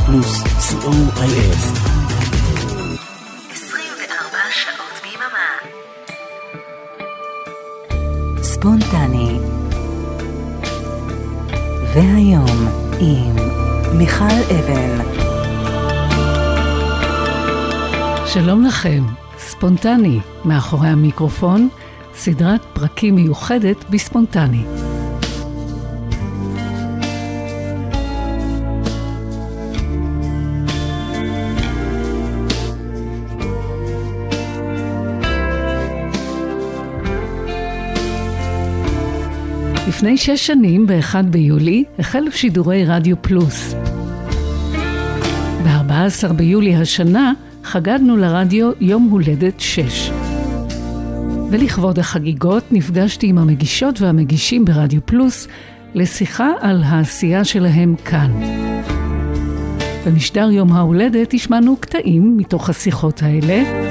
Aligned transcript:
רדיו 0.00 0.06
פלוס, 0.06 0.42
co.il 0.42 1.56
24 3.52 4.38
שעות 4.50 5.00
ביממה. 5.02 5.50
ספונטני. 8.42 9.38
והיום 11.94 12.68
עם 13.00 13.36
מיכל 13.98 14.24
אבן. 14.24 15.04
שלום 18.26 18.64
לכם, 18.64 19.04
ספונטני, 19.38 20.20
מאחורי 20.44 20.88
המיקרופון, 20.88 21.68
סדרת 22.14 22.60
פרקים 22.72 23.14
מיוחדת 23.14 23.84
בספונטני. 23.90 24.64
לפני 40.00 40.16
שש 40.16 40.46
שנים, 40.46 40.86
ב-1 40.86 41.22
ביולי, 41.22 41.84
החלו 41.98 42.32
שידורי 42.32 42.84
רדיו 42.84 43.16
פלוס. 43.22 43.74
ב-14 45.64 46.32
ביולי 46.32 46.76
השנה 46.76 47.32
חגגנו 47.64 48.16
לרדיו 48.16 48.70
יום 48.80 49.08
הולדת 49.10 49.60
שש. 49.60 50.10
ולכבוד 51.50 51.98
החגיגות 51.98 52.64
נפגשתי 52.72 53.26
עם 53.26 53.38
המגישות 53.38 54.00
והמגישים 54.00 54.64
ברדיו 54.64 55.00
פלוס 55.04 55.48
לשיחה 55.94 56.48
על 56.60 56.82
העשייה 56.84 57.44
שלהם 57.44 57.94
כאן. 58.04 58.30
במשדר 60.06 60.50
יום 60.50 60.72
ההולדת 60.72 61.34
השמענו 61.34 61.76
קטעים 61.76 62.36
מתוך 62.36 62.70
השיחות 62.70 63.22
האלה, 63.22 63.89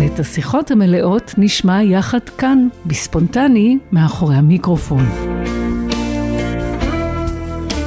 ואת 0.00 0.20
השיחות 0.20 0.70
המלאות 0.70 1.34
נשמע 1.38 1.82
יחד 1.82 2.28
כאן, 2.38 2.68
בספונטני, 2.86 3.78
מאחורי 3.92 4.34
המיקרופון. 4.36 5.04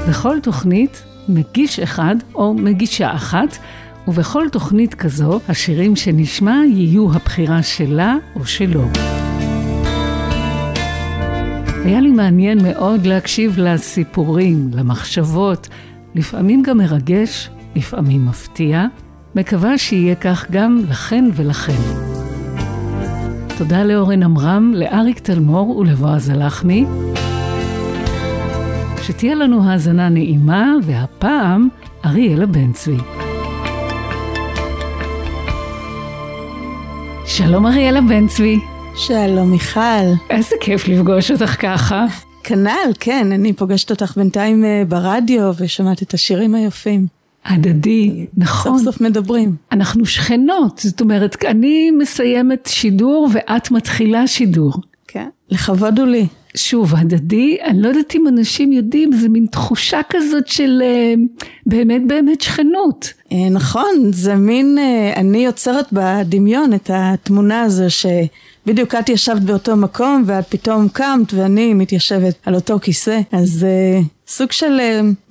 בכל 0.10 0.40
תוכנית, 0.40 1.04
מגיש 1.30 1.80
אחד 1.80 2.16
או 2.36 2.54
מגישה 2.54 3.16
אחת, 3.16 3.58
ובכל 4.08 4.48
תוכנית 4.52 4.94
כזו, 4.94 5.40
השירים 5.50 5.96
שנשמע 5.96 6.56
יהיו 6.68 7.14
הבחירה 7.14 7.64
שלה 7.64 8.16
או 8.36 8.46
שלו. 8.46 8.84
היה 11.86 12.02
לי 12.02 12.12
מעניין 12.12 12.64
מאוד 12.64 13.06
להקשיב 13.06 13.58
לסיפורים, 13.58 14.70
למחשבות, 14.74 15.68
לפעמים 16.16 16.64
גם 16.64 16.78
מרגש, 16.78 17.50
לפעמים 17.76 18.26
מפתיע. 18.26 18.86
מקווה 19.36 19.78
שיהיה 19.78 20.16
כך 20.16 20.52
גם 20.52 20.82
לכן 20.90 21.26
ולכם. 21.34 21.82
תודה 23.58 23.84
לאורן 23.84 24.24
עמרם, 24.24 24.72
לאריק 24.76 25.20
תלמור 25.20 25.78
ולבועז 25.78 26.30
הלחמי. 26.30 26.86
שתהיה 29.02 29.36
לנו 29.36 29.70
האזנה 29.70 30.10
נעימה, 30.10 30.74
והפעם 30.84 31.68
אריאלה 32.06 32.46
בן 32.46 32.72
צבי. 32.74 32.98
שלום 37.26 37.66
אריאלה 37.66 38.02
בן 38.02 38.28
צבי. 38.28 38.60
שלום 38.96 39.52
מיכל. 39.52 39.80
איזה 40.30 40.56
כיף 40.62 40.88
לפגוש 40.88 41.32
אותך 41.32 41.62
ככה. 41.62 42.06
כנ"ל, 42.44 42.94
כן, 43.00 43.32
אני 43.32 43.54
פוגשת 43.54 43.92
אותך 43.92 44.18
בינתיים 44.18 44.66
אה, 44.66 44.84
ברדיו 44.88 45.52
ושמעת 45.58 46.02
את 46.02 46.14
השירים 46.14 46.56
היפים. 46.56 47.23
הדדי, 47.46 48.26
נכון. 48.38 48.78
סוף 48.78 48.84
סוף 48.84 49.02
מדברים. 49.02 49.56
אנחנו 49.72 50.06
שכנות, 50.06 50.80
זאת 50.84 51.02
אומרת, 51.02 51.46
אני 51.46 51.92
מסיימת 51.92 52.70
שידור 52.72 53.30
ואת 53.34 53.72
מתחילה 53.72 54.28
שידור. 54.28 54.74
כן. 55.08 55.28
לכבוד 55.50 56.00
הוא 56.00 56.08
לי. 56.08 56.28
שוב, 56.56 56.96
הדדי, 56.96 57.58
אני 57.64 57.82
לא 57.82 57.88
יודעת 57.88 58.16
אם 58.16 58.28
אנשים 58.28 58.72
יודעים, 58.72 59.14
זה 59.14 59.30
מין 59.30 59.46
תחושה 59.52 60.02
כזאת 60.10 60.48
של 60.48 60.82
אה, 60.84 61.14
באמת 61.66 62.02
באמת 62.08 62.42
שכנות. 62.42 63.14
אה, 63.32 63.50
נכון, 63.52 64.12
זה 64.12 64.36
מין, 64.36 64.78
אה, 64.78 65.14
אני 65.16 65.46
יוצרת 65.46 65.86
בדמיון 65.92 66.74
את 66.74 66.90
התמונה 66.94 67.62
הזו 67.62 67.86
שבדיוק 67.90 68.96
את 68.96 69.10
ישבת 69.10 69.42
באותו 69.42 69.76
מקום 69.76 70.24
ואת 70.26 70.48
פתאום 70.48 70.90
קמת 70.90 71.34
ואני 71.34 71.74
מתיישבת 71.74 72.36
על 72.46 72.56
אותו 72.56 72.80
כיסא, 72.80 73.20
אז 73.32 73.66
סוג 74.28 74.52
של 74.52 74.80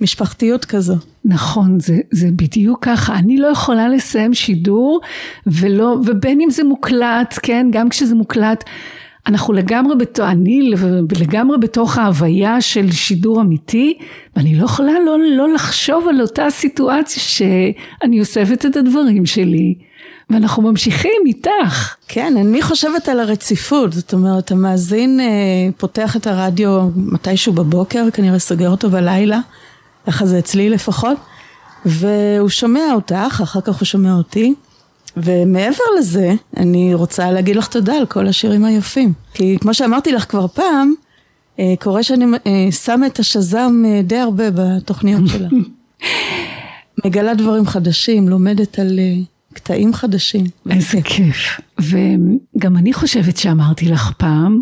משפחתיות 0.01 0.65
כזו. 0.65 0.95
נכון, 1.25 1.79
זה, 1.79 1.99
זה 2.11 2.27
בדיוק 2.31 2.85
ככה. 2.85 3.15
אני 3.15 3.37
לא 3.37 3.47
יכולה 3.47 3.89
לסיים 3.89 4.33
שידור, 4.33 5.01
ולא, 5.47 5.97
ובין 6.05 6.41
אם 6.41 6.49
זה 6.49 6.63
מוקלט, 6.63 7.39
כן, 7.41 7.67
גם 7.71 7.89
כשזה 7.89 8.15
מוקלט, 8.15 8.63
אנחנו 9.27 9.53
לגמרי, 9.53 9.95
בתוך, 9.95 10.25
אני 10.25 10.71
לגמרי 11.19 11.57
בתוך 11.57 11.97
ההוויה 11.97 12.61
של 12.61 12.91
שידור 12.91 13.41
אמיתי, 13.41 13.97
ואני 14.35 14.55
לא 14.55 14.65
יכולה 14.65 14.93
לא, 15.05 15.17
לא 15.19 15.53
לחשוב 15.53 16.07
על 16.07 16.21
אותה 16.21 16.49
סיטואציה 16.49 17.23
שאני 17.23 18.19
אוספת 18.19 18.65
את 18.65 18.75
הדברים 18.75 19.25
שלי. 19.25 19.75
ואנחנו 20.29 20.63
ממשיכים 20.63 21.21
איתך. 21.25 21.95
כן, 22.07 22.33
אני 22.37 22.61
חושבת 22.61 23.09
על 23.09 23.19
הרציפות, 23.19 23.93
זאת 23.93 24.13
אומרת, 24.13 24.51
המאזין 24.51 25.19
אה, 25.19 25.25
פותח 25.77 26.15
את 26.15 26.27
הרדיו 26.27 26.89
מתישהו 26.95 27.53
בבוקר, 27.53 28.05
כנראה 28.13 28.39
סוגר 28.39 28.69
אותו 28.69 28.89
בלילה, 28.89 29.39
ככה 30.07 30.25
זה 30.25 30.39
אצלי 30.39 30.69
לפחות, 30.69 31.17
והוא 31.85 32.49
שומע 32.49 32.93
אותך, 32.93 33.39
אחר 33.43 33.61
כך 33.61 33.75
הוא 33.79 33.85
שומע 33.85 34.13
אותי, 34.13 34.53
ומעבר 35.17 35.83
לזה, 35.99 36.33
אני 36.57 36.93
רוצה 36.93 37.31
להגיד 37.31 37.55
לך 37.55 37.67
תודה 37.67 37.93
על 37.93 38.05
כל 38.05 38.27
השירים 38.27 38.65
היפים. 38.65 39.13
כי 39.33 39.57
כמו 39.61 39.73
שאמרתי 39.73 40.11
לך 40.11 40.25
כבר 40.29 40.47
פעם, 40.47 40.93
אה, 41.59 41.73
קורה 41.79 42.03
שאני 42.03 42.25
אה, 42.47 42.71
שמה 42.71 43.07
את 43.07 43.19
השז"ם 43.19 43.83
אה, 43.85 44.01
די 44.01 44.17
הרבה 44.17 44.43
בתוכניות 44.51 45.21
שלה. 45.27 45.47
מגלה 47.05 47.33
דברים 47.33 47.65
חדשים, 47.65 48.29
לומדת 48.29 48.79
על 48.79 48.99
קטעים 49.53 49.93
חדשים. 49.93 50.45
איזה 50.69 51.01
כיף. 51.03 51.61
וגם 51.79 52.77
אני 52.77 52.93
חושבת 52.93 53.37
שאמרתי 53.37 53.89
לך 53.89 54.11
פעם, 54.17 54.61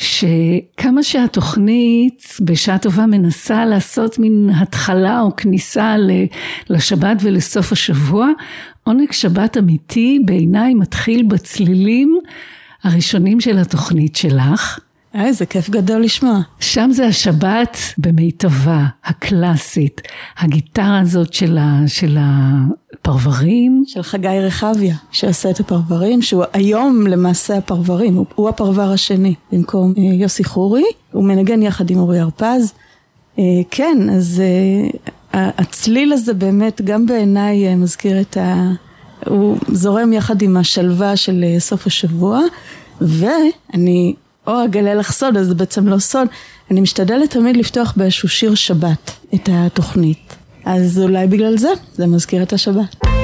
שכמה 0.00 1.02
שהתוכנית 1.02 2.36
בשעה 2.40 2.78
טובה 2.78 3.06
מנסה 3.06 3.64
לעשות 3.64 4.18
מין 4.18 4.50
התחלה 4.56 5.20
או 5.20 5.36
כניסה 5.36 5.96
לשבת 6.70 7.16
ולסוף 7.20 7.72
השבוע, 7.72 8.28
עונג 8.84 9.12
שבת 9.12 9.56
אמיתי 9.58 10.18
בעיניי 10.24 10.74
מתחיל 10.74 11.22
בצלילים 11.22 12.18
הראשונים 12.82 13.40
של 13.40 13.58
התוכנית 13.58 14.16
שלך. 14.16 14.78
אה, 15.14 15.26
איזה 15.26 15.46
כיף 15.46 15.70
גדול 15.70 16.02
לשמוע. 16.02 16.40
שם 16.60 16.90
זה 16.92 17.06
השבת 17.06 17.76
במיטבה, 17.98 18.86
הקלאסית, 19.04 20.00
הגיטרה 20.38 20.98
הזאת 20.98 21.32
של, 21.32 21.58
ה, 21.58 21.80
של 21.86 22.18
הפרברים. 22.20 23.84
של 23.86 24.02
חגי 24.02 24.40
רחביה, 24.40 24.94
שעשה 25.10 25.50
את 25.50 25.60
הפרברים, 25.60 26.22
שהוא 26.22 26.44
היום 26.52 27.06
למעשה 27.06 27.56
הפרברים, 27.56 28.14
הוא, 28.14 28.26
הוא 28.34 28.48
הפרבר 28.48 28.92
השני, 28.92 29.34
במקום 29.52 29.94
אה, 29.98 30.02
יוסי 30.02 30.44
חורי, 30.44 30.84
הוא 31.12 31.24
מנגן 31.24 31.62
יחד 31.62 31.90
עם 31.90 31.98
אורי 31.98 32.18
הרפז. 32.18 32.72
אה, 33.38 33.44
כן, 33.70 33.98
אז 34.12 34.42
אה, 35.34 35.50
הצליל 35.58 36.12
הזה 36.12 36.34
באמת 36.34 36.80
גם 36.84 37.06
בעיניי 37.06 37.68
אה, 37.68 37.76
מזכיר 37.76 38.20
את 38.20 38.36
ה... 38.36 38.70
הוא 39.26 39.56
זורם 39.68 40.12
יחד 40.12 40.42
עם 40.42 40.56
השלווה 40.56 41.16
של 41.16 41.44
אה, 41.44 41.60
סוף 41.60 41.86
השבוע, 41.86 42.40
ואני 43.00 44.14
או 44.50 44.64
אגלה 44.64 44.94
לך 44.94 45.12
סוד, 45.12 45.36
אז 45.36 45.46
זה 45.46 45.54
בעצם 45.54 45.88
לא 45.88 45.98
סוד, 45.98 46.28
אני 46.70 46.80
משתדלת 46.80 47.30
תמיד 47.30 47.56
לפתוח 47.56 47.94
באיזשהו 47.96 48.28
שיר 48.28 48.54
שבת 48.54 49.10
את 49.34 49.48
התוכנית. 49.52 50.36
אז 50.64 51.00
אולי 51.02 51.26
בגלל 51.26 51.58
זה, 51.58 51.70
זה 51.92 52.06
מזכיר 52.06 52.42
את 52.42 52.52
השבת. 52.52 53.19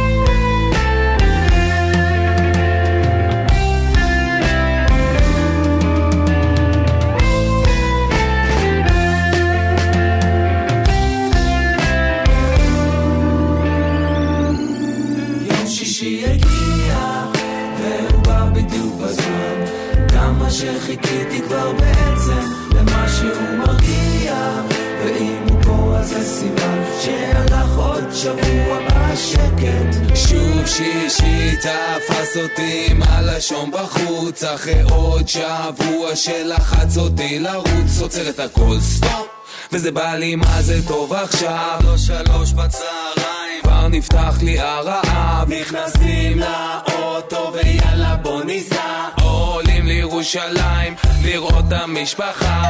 שבוע 28.27 28.79
בשקט. 28.81 30.17
שוב 30.17 30.67
שישי 30.67 31.57
תפס 31.57 32.37
אותי 32.37 32.87
עם 32.91 33.03
הלשון 33.03 33.71
בחוץ. 33.71 34.45
אחרי 34.45 34.83
עוד 34.83 35.29
שבוע 35.29 36.17
שלחץ 36.17 36.97
אותי 36.97 37.39
לרוץ. 37.39 38.01
עוצר 38.01 38.29
את 38.29 38.41
הכל 38.41 38.77
סטופ. 38.81 39.27
וזה 39.73 39.93
בא 39.93 40.15
לי 40.15 40.35
מה 40.35 40.63
זה 40.63 40.89
טוב 40.89 41.13
עכשיו. 41.13 41.79
לא 41.85 41.97
שלוש 41.97 42.53
בצהריים. 42.53 43.63
כבר 43.63 43.89
נפתח 43.89 44.39
לי 44.43 44.61
הרעב 44.61 45.53
נכנסים 45.53 46.39
לאוטו 46.39 47.53
ויאללה 47.55 48.17
בוא 48.17 48.45
ניסע. 48.45 49.09
עולים 49.23 49.87
לירושלים 49.87 50.95
לראות 51.25 51.65
את 51.69 51.73
המשפחה. 51.73 52.63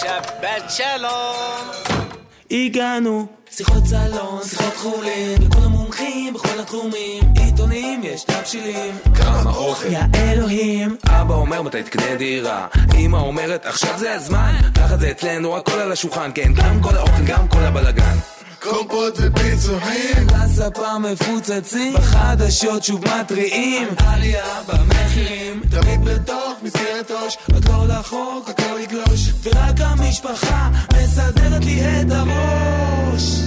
שבת 0.00 0.70
שלום 0.70 2.09
הגענו. 2.50 3.26
שיחות 3.50 3.86
סלון, 3.86 4.40
שיחות 4.44 4.76
חולין, 4.76 5.42
לכל 5.42 5.60
המומחים 5.64 6.34
בכל 6.34 6.60
התחומים, 6.60 7.22
עיתונים, 7.36 8.00
יש 8.04 8.24
תבשילים, 8.24 8.94
כמה 9.14 9.50
אוכל, 9.50 9.86
יא 9.92 10.00
אלוהים. 10.14 10.96
אבא 11.06 11.34
אומר 11.34 11.62
מתי 11.62 11.82
תקנה 11.82 12.14
דירה, 12.18 12.66
אמא 12.94 13.16
אומרת 13.16 13.66
עכשיו 13.66 13.98
זה 13.98 14.14
הזמן, 14.14 14.54
ככה 14.74 14.96
זה 14.96 15.10
אצלנו 15.10 15.56
הכל 15.56 15.78
על 15.80 15.92
השולחן, 15.92 16.30
כן, 16.34 16.52
גם 16.54 16.82
כל 16.82 16.96
האוכל, 16.96 17.22
גם 17.26 17.48
כל 17.48 17.60
הבלאגן. 17.60 18.16
קומפות 18.62 19.14
ופיצוחים 19.16 20.26
לספה 20.44 20.98
מפוצצים 20.98 21.94
בחדשות 21.94 22.84
שוב 22.84 23.04
מתריעים. 23.04 23.88
עלייה 23.98 24.62
במחירים 24.68 25.62
תמיד 25.70 26.04
בתוך 26.04 26.49
מסגרת 26.62 27.10
ראש. 27.10 27.38
עוד 27.54 27.68
לא 27.68 27.86
לחוק 27.88 28.50
הכל 28.50 28.80
יגלוש 28.80 29.32
ורק 29.42 29.80
המשפחה 29.80 30.68
מסדרת 30.96 31.64
לי 31.64 31.80
את 31.80 32.06
הראש. 32.10 33.40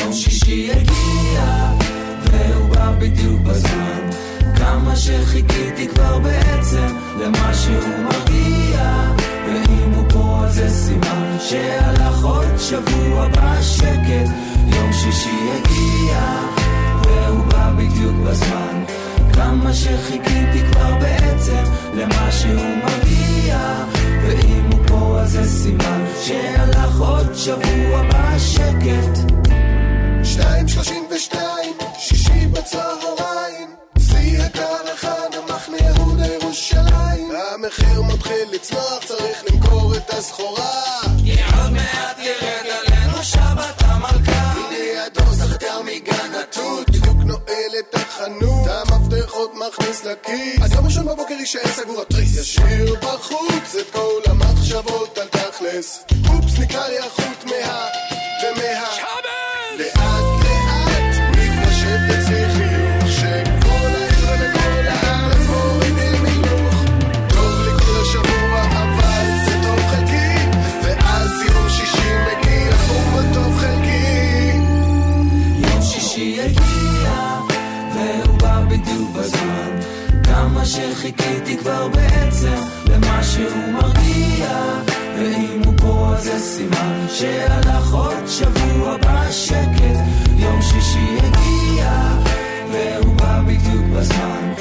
יום 0.00 0.12
שישי 0.12 0.70
הגיע 0.72 1.72
והוא 2.22 2.68
בא 2.68 2.92
בדיוק 2.98 3.40
בזמן. 3.40 4.10
כמה 4.56 4.96
שחיכיתי 4.96 5.88
כבר 5.88 6.18
בעצם 6.18 6.96
למה 7.20 7.54
שהוא 7.54 8.04
מגיע 8.04 9.12
ואם 9.46 9.92
הוא 9.94 10.04
פה 10.08 10.40
אז 10.44 10.54
זה 10.54 10.70
סימן 10.70 11.36
שהלך 11.40 12.24
עוד 12.24 12.58
שבוע 12.58 13.28
בשקט 13.28 14.30
יום 14.66 14.92
שישי 14.92 15.50
הגיע 15.52 16.20
והוא 17.04 17.44
בא 17.44 17.70
בדיוק 17.76 18.16
בזמן 18.26 18.81
כמה 19.32 19.74
שחיכיתי 19.74 20.62
כבר 20.72 20.94
בעצם 21.00 21.64
למה 21.94 22.32
שהוא 22.32 22.76
מגיע. 22.76 23.58
ואם 24.22 24.70
הוא 24.72 24.86
פה 24.86 25.20
אז 25.20 25.30
זה 25.30 25.44
סימן 25.44 26.04
שהלך 26.22 27.00
עוד 27.00 27.34
שבוע 27.34 28.02
בשקט. 28.02 29.32
שתיים 30.24 30.68
שלושים 30.68 31.04
ושתיים 31.10 31.76
שישי 31.98 32.46
בצהריים. 32.46 33.68
שיא 33.98 34.42
הקרחה 34.42 35.14
המחנה 35.32 35.76
יהודה 35.78 36.26
ירושלים. 36.26 37.28
המחיר 37.54 38.02
מתחיל 38.02 38.48
לצנוח 38.52 39.04
צריך 39.04 39.44
למכור 39.50 39.94
את 39.96 40.10
הסחורה. 40.10 40.82
עוד 41.62 41.72
מעט 41.72 42.18
ירד 42.18 42.66
עלינו 42.66 43.22
שבת 43.22 43.82
המלכה. 43.82 44.52
הנה 44.52 45.04
הדוס 45.06 45.40
החתר 45.40 45.82
מגן 45.82 46.32
התות. 46.42 46.90
בדיוק 46.90 47.16
נועל 47.24 47.72
את 47.78 47.94
החנות 47.94 48.68
המפתחות 49.32 49.54
מכניס 49.54 50.04
לכיס. 50.04 50.62
עד 50.62 50.72
יום 50.72 50.84
ראשון 50.84 51.06
בבוקר 51.06 51.34
יישאר 51.34 51.66
סגור 51.66 52.02
התריס 52.02 52.38
ישאיר 52.38 52.94
בחוץ. 52.94 53.74
את 53.80 53.90
כל 53.92 54.20
המחשבות 54.26 55.18
על 55.18 55.28
תכלס. 55.28 56.04
אופס 56.28 56.58
נקרא 56.58 56.88
לי 56.88 56.98
החוט 56.98 57.44
מה 57.44 57.91
כבר 81.62 81.88
בעצם 81.88 82.54
למה 82.86 83.22
שהוא 83.22 83.72
מרגיע. 83.72 84.48
ואם 85.18 85.62
הוא 85.64 85.74
פה 85.76 86.12
אז 86.16 86.24
זה 86.24 86.38
סימן 86.38 87.06
שהלך 87.08 87.92
עוד 87.92 88.26
שבוע 88.26 88.96
בשקט 88.96 89.98
יום 90.36 90.62
שישי 90.62 91.18
הגיע 91.18 91.92
והוא 92.72 93.14
בא 93.16 93.40
בדיוק 93.46 93.84
בזמן. 93.96 94.52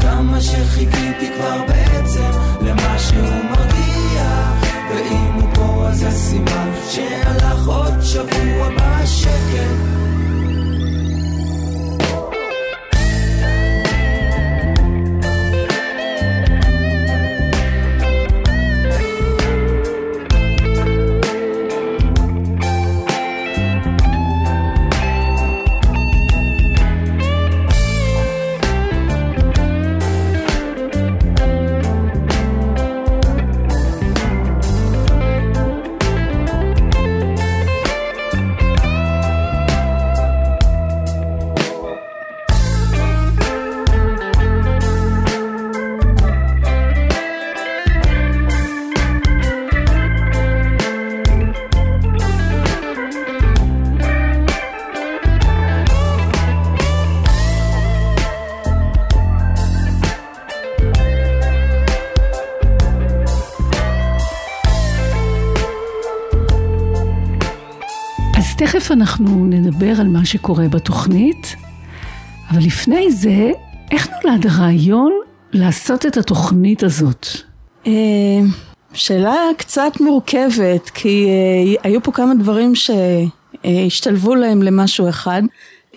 כמה 0.00 0.40
שחיכיתי 0.40 1.30
כבר 1.36 1.62
בעצם 1.68 2.30
למה 2.60 2.98
שהוא 2.98 3.44
מרגיע. 3.50 4.50
ואם 4.90 5.32
הוא 5.34 5.54
פה 5.54 5.88
אז 5.88 5.98
זה 5.98 6.10
סימן 6.10 6.70
שהלך 6.90 7.66
עוד 7.66 7.94
שבוע 8.02 8.68
בשקט 8.76 9.99
תכף 68.72 68.90
אנחנו 68.90 69.46
נדבר 69.46 70.00
על 70.00 70.08
מה 70.08 70.24
שקורה 70.24 70.68
בתוכנית, 70.68 71.56
אבל 72.50 72.60
לפני 72.66 73.12
זה, 73.12 73.50
איך 73.90 74.08
נולד 74.24 74.46
הרעיון 74.46 75.12
לעשות 75.52 76.06
את 76.06 76.16
התוכנית 76.16 76.82
הזאת? 76.82 77.26
אה, 77.86 77.92
שאלה 78.92 79.34
קצת 79.56 79.92
מורכבת, 80.00 80.90
כי 80.90 81.26
אה, 81.28 81.74
היו 81.82 82.02
פה 82.02 82.12
כמה 82.12 82.34
דברים 82.34 82.72
שהשתלבו 82.74 84.34
להם 84.34 84.62
למשהו 84.62 85.08
אחד. 85.08 85.42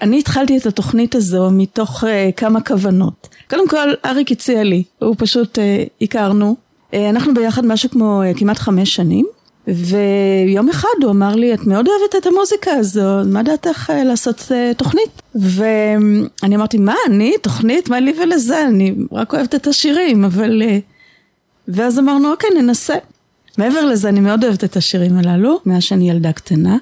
אני 0.02 0.20
התחלתי 0.20 0.58
את 0.58 0.66
התוכנית 0.66 1.16
הזו 1.16 1.50
מתוך 1.52 2.04
אה, 2.04 2.30
כמה 2.36 2.62
כוונות. 2.62 3.30
קודם 3.50 3.70
כל, 3.70 3.94
אריק 4.06 4.32
הציע 4.32 4.64
לי, 4.64 4.84
הוא 5.00 5.16
פשוט 5.18 5.60
הכרנו. 6.02 6.56
אנחנו 6.94 7.34
ביחד 7.34 7.66
משהו 7.66 7.90
כמו 7.90 8.22
כמעט 8.38 8.58
חמש 8.58 8.96
שנים. 8.96 9.26
ויום 9.68 10.70
אחד 10.70 11.04
הוא 11.04 11.12
אמר 11.12 11.36
לי, 11.36 11.54
את 11.54 11.68
מאוד 11.68 11.88
אוהבת 11.88 12.16
את 12.18 12.28
המוזיקה 12.28 12.72
הזו, 12.72 13.22
מה 13.26 13.44
דעתך 13.44 13.94
לעשות 14.06 14.52
תוכנית? 14.78 15.22
ואני 15.36 16.56
אמרתי, 16.56 16.78
מה, 16.78 16.96
אני? 17.08 17.34
תוכנית? 17.42 17.90
מה 17.90 18.00
לי 18.00 18.14
ולזה? 18.24 18.66
אני 18.68 18.96
רק 19.12 19.34
אוהבת 19.34 19.56
את 19.56 19.68
השירים, 19.68 20.26
אבל... 20.26 20.62
ואז 21.68 22.00
אמרנו, 22.00 22.32
אוקיי, 22.32 22.50
ננסה. 22.58 22.96
מעבר 23.58 23.86
לזה, 23.86 24.10
אני 24.10 24.20
מאוד 24.20 24.44
אוהבת 24.44 24.64
את 24.64 24.78
השירים 24.78 25.18
הללו, 25.18 25.60
מאז 25.66 25.84
שאני 25.84 26.10
ילדה 26.10 26.32
קטנה. 26.32 26.78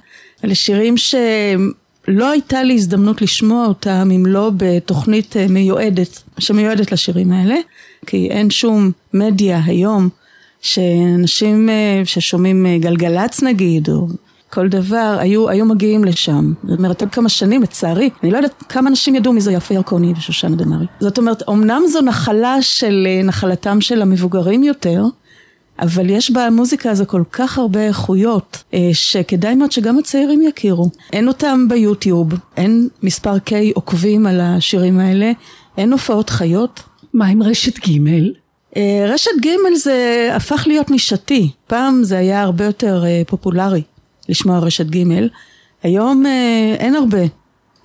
אלה 0.45 0.55
שירים 0.55 0.97
שלא 0.97 2.31
הייתה 2.31 2.63
לי 2.63 2.73
הזדמנות 2.73 3.21
לשמוע 3.21 3.65
אותם, 3.65 4.09
אם 4.15 4.25
לא 4.25 4.51
בתוכנית 4.57 5.35
מיועדת, 5.49 6.23
שמיועדת 6.39 6.91
לשירים 6.91 7.31
האלה, 7.31 7.55
כי 8.05 8.27
אין 8.31 8.49
שום 8.49 8.91
מדיה 9.13 9.61
היום. 9.65 10.09
שאנשים 10.61 11.69
ששומעים 12.05 12.65
גלגלצ 12.79 13.43
נגיד, 13.43 13.89
או 13.89 14.07
כל 14.49 14.67
דבר, 14.67 15.17
היו, 15.19 15.49
היו 15.49 15.65
מגיעים 15.65 16.03
לשם. 16.03 16.53
זאת 16.63 16.77
אומרת, 16.77 17.01
עוד 17.01 17.11
כמה 17.11 17.29
שנים, 17.29 17.63
לצערי, 17.63 18.09
אני 18.23 18.31
לא 18.31 18.37
יודעת 18.37 18.63
כמה 18.69 18.89
אנשים 18.89 19.15
ידעו 19.15 19.33
מי 19.33 19.41
זו 19.41 19.51
יפה 19.51 19.73
ירקוני 19.73 20.13
ושושנה 20.17 20.55
דמארי. 20.55 20.85
זאת 20.99 21.17
אומרת, 21.17 21.49
אמנם 21.49 21.81
זו 21.91 22.01
נחלה 22.01 22.61
של 22.61 23.07
נחלתם 23.23 23.81
של 23.81 24.01
המבוגרים 24.01 24.63
יותר, 24.63 25.05
אבל 25.79 26.09
יש 26.09 26.31
במוזיקה 26.31 26.91
הזו 26.91 27.03
כל 27.07 27.23
כך 27.31 27.57
הרבה 27.57 27.79
איכויות, 27.79 28.63
שכדאי 28.93 29.55
מאוד 29.55 29.71
שגם 29.71 29.99
הצעירים 29.99 30.41
יכירו. 30.41 30.89
אין 31.13 31.27
אותם 31.27 31.65
ביוטיוב, 31.69 32.33
אין 32.57 32.87
מספר 33.03 33.35
K 33.35 33.51
עוקבים 33.73 34.25
על 34.25 34.41
השירים 34.41 34.99
האלה, 34.99 35.31
אין 35.77 35.91
הופעות 35.91 36.29
חיות. 36.29 36.83
מה 37.13 37.27
עם 37.27 37.43
רשת 37.43 37.87
ג'? 37.87 37.99
רשת 39.07 39.31
ג' 39.41 39.75
זה 39.75 40.29
הפך 40.33 40.63
להיות 40.67 40.91
נישתי, 40.91 41.51
פעם 41.67 42.03
זה 42.03 42.17
היה 42.17 42.41
הרבה 42.41 42.65
יותר 42.65 43.03
פופולרי 43.27 43.81
לשמוע 44.29 44.59
רשת 44.59 44.85
ג', 44.85 45.03
היום 45.83 46.23
אין 46.79 46.95
הרבה 46.95 47.21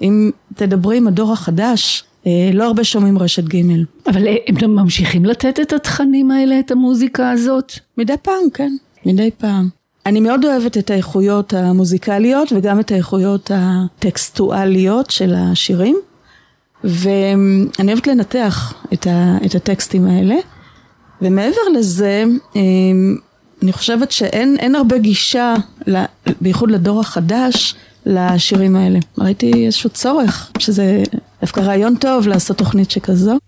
אם 0.02 0.30
תדברי 0.54 0.96
עם 0.96 1.06
הדור 1.06 1.32
החדש, 1.32 2.04
אה, 2.26 2.50
לא 2.52 2.64
הרבה 2.64 2.84
שומעים 2.84 3.18
רשת 3.18 3.44
ג'. 3.44 3.62
אבל 4.06 4.26
אה, 4.26 4.36
הם 4.46 4.74
ממשיכים 4.74 5.24
לתת 5.24 5.60
את 5.60 5.72
התכנים 5.72 6.30
האלה, 6.30 6.58
את 6.58 6.70
המוזיקה 6.70 7.30
הזאת? 7.30 7.72
מדי 7.98 8.14
פעם, 8.22 8.50
כן. 8.54 8.72
מדי 9.06 9.30
פעם. 9.38 9.68
אני 10.06 10.20
מאוד 10.20 10.44
אוהבת 10.44 10.78
את 10.78 10.90
האיכויות 10.90 11.54
המוזיקליות 11.54 12.52
וגם 12.52 12.80
את 12.80 12.92
האיכויות 12.92 13.50
הטקסטואליות 13.54 15.10
של 15.10 15.34
השירים. 15.36 15.96
ואני 16.84 17.92
אוהבת 17.92 18.06
לנתח 18.06 18.74
את, 18.92 19.06
ה, 19.06 19.38
את 19.46 19.54
הטקסטים 19.54 20.06
האלה. 20.06 20.34
ומעבר 21.22 21.68
לזה, 21.74 22.24
אמ, 22.56 23.16
אני 23.62 23.72
חושבת 23.72 24.12
שאין 24.12 24.74
הרבה 24.74 24.98
גישה, 24.98 25.54
בייחוד 26.40 26.70
לדור 26.70 27.00
החדש, 27.00 27.74
לשירים 28.06 28.76
האלה. 28.76 28.98
ראיתי 29.18 29.66
איזשהו 29.66 29.90
צורך, 29.90 30.50
שזה 30.58 31.02
דווקא 31.40 31.60
רעיון 31.60 31.96
טוב 31.96 32.28
לעשות 32.28 32.58
תוכנית 32.58 32.90
שכזו. 32.90 33.38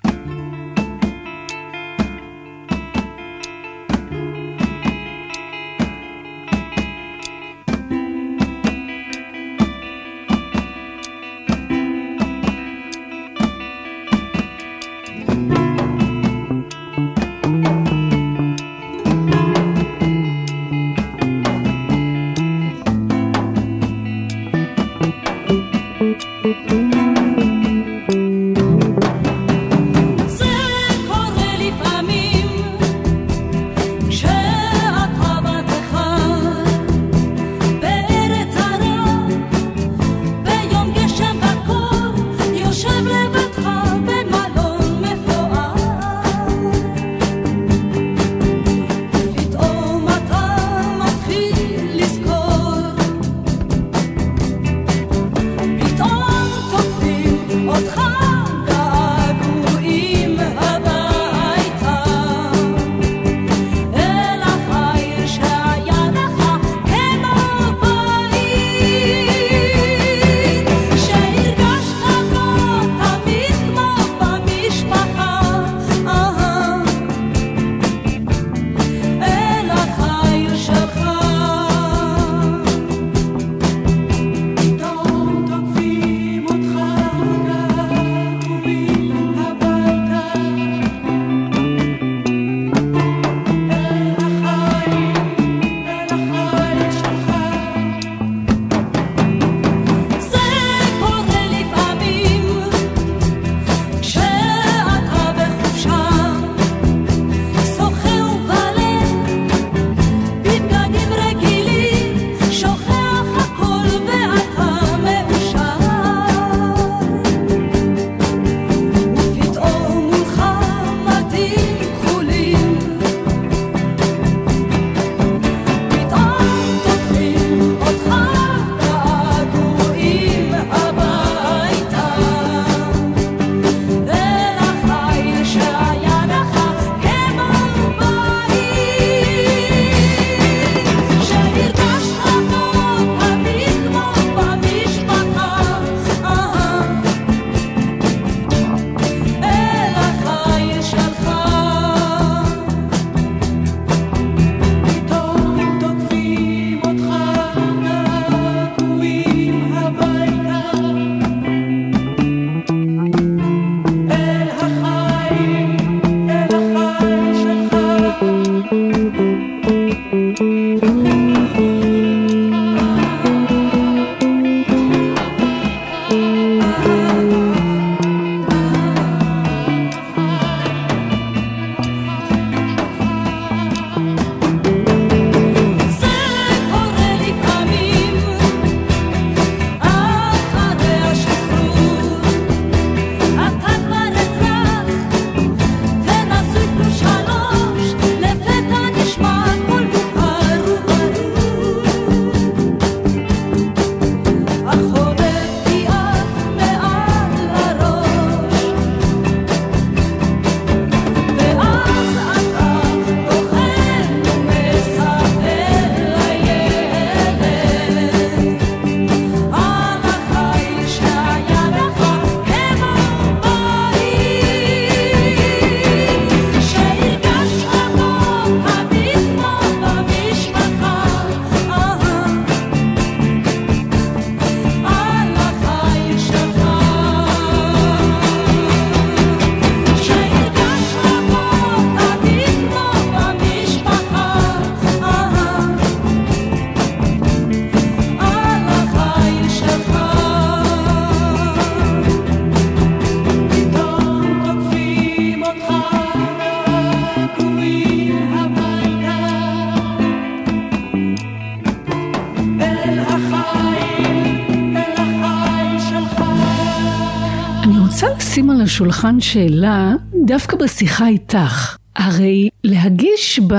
השולחן 268.68 269.20
שאלה, 269.20 269.92
דווקא 270.26 270.56
בשיחה 270.56 271.08
איתך. 271.08 271.76
הרי 271.96 272.48
להגיש 272.64 273.40
ב, 273.46 273.54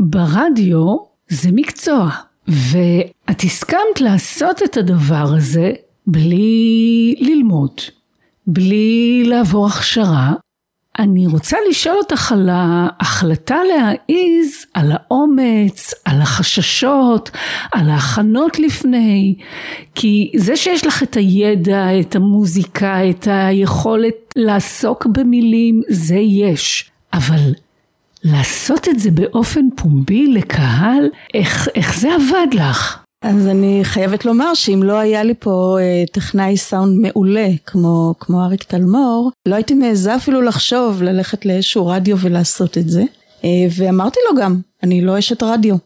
ברדיו 0.00 0.96
זה 1.28 1.48
מקצוע, 1.52 2.10
ואת 2.48 3.40
הסכמת 3.44 4.00
לעשות 4.00 4.62
את 4.62 4.76
הדבר 4.76 5.34
הזה 5.36 5.72
בלי 6.06 7.14
ללמוד, 7.20 7.80
בלי 8.46 9.22
לעבור 9.26 9.66
הכשרה. 9.66 10.32
אני 10.98 11.26
רוצה 11.26 11.56
לשאול 11.70 11.96
אותך 11.98 12.32
על 12.32 12.48
ההחלטה 12.52 13.56
להעיז, 13.64 14.66
על 14.74 14.92
האומץ, 14.92 15.94
על 16.04 16.20
החששות, 16.20 17.30
על 17.72 17.90
ההכנות 17.90 18.58
לפני, 18.58 19.34
כי 19.94 20.32
זה 20.36 20.56
שיש 20.56 20.86
לך 20.86 21.02
את 21.02 21.16
הידע, 21.16 22.00
את 22.00 22.16
המוזיקה, 22.16 23.10
את 23.10 23.28
היכולת 23.30 24.14
לעסוק 24.36 25.06
במילים, 25.06 25.82
זה 25.88 26.16
יש, 26.16 26.90
אבל 27.12 27.54
לעשות 28.24 28.88
את 28.88 28.98
זה 28.98 29.10
באופן 29.10 29.68
פומבי 29.76 30.26
לקהל, 30.26 31.08
איך, 31.34 31.68
איך 31.74 31.98
זה 31.98 32.08
עבד 32.14 32.54
לך? 32.54 33.07
אז 33.22 33.46
אני 33.46 33.80
חייבת 33.82 34.24
לומר 34.24 34.54
שאם 34.54 34.82
לא 34.82 34.98
היה 34.98 35.22
לי 35.22 35.34
פה 35.38 35.76
אה, 35.80 36.04
טכנאי 36.12 36.56
סאונד 36.56 37.00
מעולה 37.00 37.48
כמו, 37.66 38.14
כמו 38.20 38.44
אריק 38.44 38.62
תלמור, 38.62 39.30
לא 39.46 39.54
הייתי 39.54 39.74
מעיזה 39.74 40.16
אפילו 40.16 40.42
לחשוב 40.42 41.02
ללכת 41.02 41.46
לאיזשהו 41.46 41.86
רדיו 41.86 42.18
ולעשות 42.18 42.78
את 42.78 42.88
זה. 42.88 43.02
אה, 43.44 43.66
ואמרתי 43.76 44.20
לו 44.30 44.40
גם, 44.42 44.60
אני 44.82 45.00
לא 45.00 45.18
אשת 45.18 45.42
רדיו, 45.42 45.76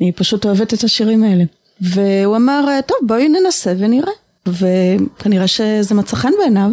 אני 0.00 0.12
פשוט 0.12 0.44
אוהבת 0.44 0.74
את 0.74 0.84
השירים 0.84 1.24
האלה. 1.24 1.44
והוא 1.80 2.36
אמר, 2.36 2.64
אה, 2.68 2.82
טוב 2.82 2.96
בואי 3.06 3.28
ננסה 3.28 3.74
ונראה. 3.78 4.12
וכנראה 4.46 5.46
שזה 5.46 5.94
מצא 5.94 6.16
חן 6.16 6.32
בעיניו. 6.38 6.70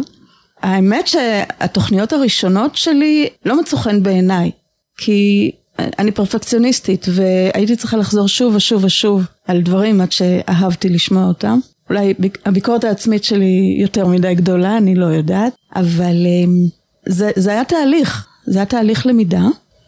האמת 0.62 1.06
שהתוכניות 1.06 2.12
הראשונות 2.12 2.76
שלי 2.76 3.28
לא 3.44 3.60
מצאו 3.60 3.78
חן 3.78 4.02
בעיניי, 4.02 4.50
כי 4.98 5.50
אני 5.98 6.10
פרפקציוניסטית 6.10 7.06
והייתי 7.08 7.76
צריכה 7.76 7.96
לחזור 7.96 8.28
שוב 8.28 8.54
ושוב 8.54 8.84
ושוב 8.84 9.22
על 9.46 9.62
דברים 9.62 10.00
עד 10.00 10.12
שאהבתי 10.12 10.88
לשמוע 10.88 11.24
אותם. 11.24 11.58
אולי 11.90 12.14
הביקורת 12.46 12.84
העצמית 12.84 13.24
שלי 13.24 13.76
יותר 13.80 14.06
מדי 14.06 14.34
גדולה, 14.34 14.76
אני 14.76 14.94
לא 14.94 15.06
יודעת, 15.06 15.52
אבל 15.76 16.26
אמ, 16.26 16.66
זה, 17.08 17.30
זה 17.36 17.50
היה 17.50 17.64
תהליך, 17.64 18.26
זה 18.46 18.58
היה 18.58 18.66
תהליך 18.66 19.06
למידה. 19.06 19.44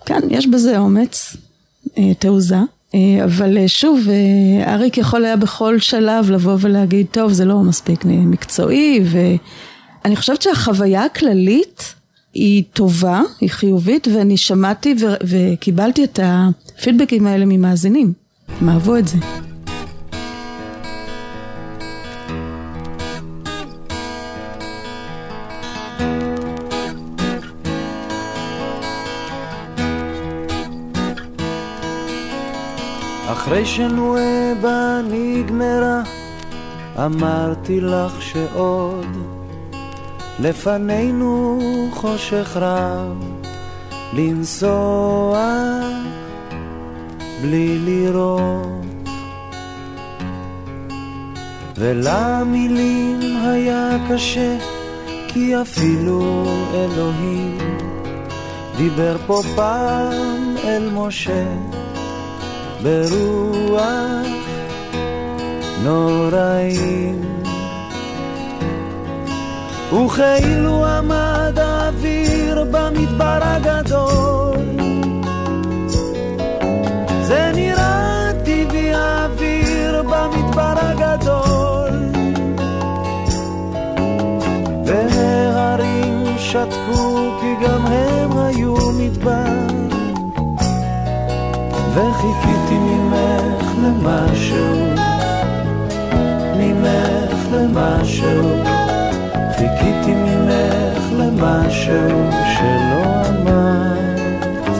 כן, 0.06 0.20
יש 0.30 0.46
בזה 0.46 0.78
אומץ, 0.78 1.36
אה, 1.98 2.14
תעוזה, 2.18 2.56
אה, 2.94 3.24
אבל 3.24 3.58
אה, 3.58 3.68
שוב, 3.68 4.00
אריק 4.66 4.98
יכול 4.98 5.24
היה 5.24 5.36
בכל 5.36 5.78
שלב 5.78 6.30
לבוא 6.30 6.56
ולהגיד, 6.60 7.06
טוב, 7.10 7.32
זה 7.32 7.44
לא 7.44 7.58
מספיק 7.58 8.04
מקצועי, 8.04 9.00
ואני 9.04 10.16
חושבת 10.16 10.42
שהחוויה 10.42 11.04
הכללית 11.04 11.94
היא 12.34 12.64
טובה, 12.72 13.22
היא 13.40 13.50
חיובית, 13.50 14.08
ואני 14.08 14.36
שמעתי 14.36 14.94
ו- 15.00 15.14
וקיבלתי 15.24 16.04
את 16.04 16.18
הפידבקים 16.22 17.26
האלה 17.26 17.44
ממאזינים. 17.46 18.12
הם 18.60 18.68
אהבו 18.68 18.96
את 18.96 19.08
זה. 19.08 19.18
אחרי 33.32 33.66
שנואבה 33.66 35.00
נגמרה, 35.10 36.02
אמרתי 36.98 37.80
לך 37.80 38.22
שעוד 38.22 39.41
לפנינו 40.42 41.58
חושך 41.92 42.56
רב, 42.56 43.24
לנסוע 44.12 45.80
בלי 47.42 47.78
לראות. 47.78 48.82
ולמילים 51.76 53.20
היה 53.44 53.96
קשה, 54.10 54.56
כי 55.28 55.60
אפילו 55.60 56.46
אלוהים 56.74 57.58
דיבר 58.76 59.16
פה 59.26 59.42
פעם 59.56 60.54
אל 60.64 60.88
משה 60.90 61.44
ברוח 62.82 64.26
נוראים. 65.82 67.41
וכאילו 69.92 70.86
עמד 70.86 71.58
האוויר 71.58 72.64
במדבר 72.70 73.38
הגדול. 73.42 74.56
זה 77.22 77.50
נראה 77.54 78.30
טבעי 78.44 78.94
האוויר 78.94 80.02
במדבר 80.02 80.74
הגדול. 80.76 81.90
וההרים 84.86 86.24
שתקו 86.38 87.30
כי 87.40 87.66
גם 87.66 87.86
הם 87.86 88.38
היו 88.38 88.74
מדבר. 88.98 89.66
וחיכיתי 91.94 92.78
ממך 92.78 93.66
למשהו 93.82 94.86
ממך 96.56 97.46
למשהו 97.52 98.81
חיכיתי 99.82 100.14
ממך 100.14 101.12
למשהו 101.12 102.30
שלא 102.54 103.04
אמרת, 103.28 104.76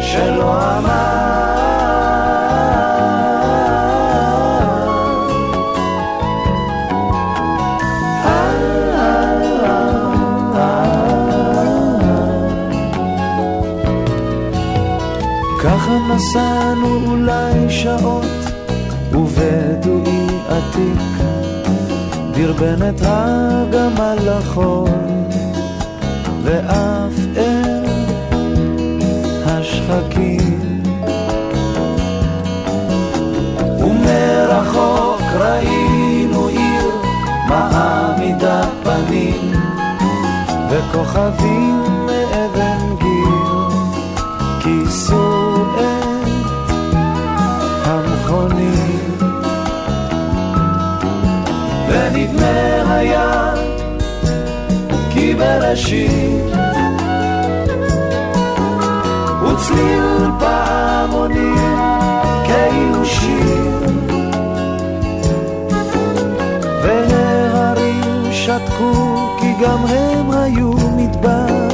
שלא 0.00 0.78
אמרת. 0.78 1.10
נסענו 16.14 17.16
דרבן 22.40 22.88
את 22.88 23.00
הגמל 23.04 24.18
לחול, 24.24 24.88
ואף 26.42 27.12
אל 27.36 27.84
השחקים. 29.46 30.82
ומרחוק 33.78 35.22
ראינו 35.38 36.46
עיר 36.46 36.90
מעמידת 37.48 38.68
פנים, 38.82 39.52
וכוכבים 40.70 41.99
בראשית 55.70 56.44
וצליל 59.42 60.30
פעמונים 60.38 61.78
כאילו 62.44 63.04
שיר. 63.04 63.86
וההרים 66.82 68.32
שתקו 68.32 69.16
כי 69.40 69.52
גם 69.62 69.86
הם 69.86 70.30
היו 70.30 70.70
מדבר. 70.96 71.68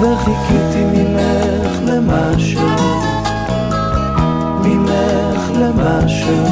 וחיכיתי 0.00 0.84
ממך 0.84 1.78
למשהו 1.86 2.68
ממך 4.64 5.50
למשהו. 5.58 6.44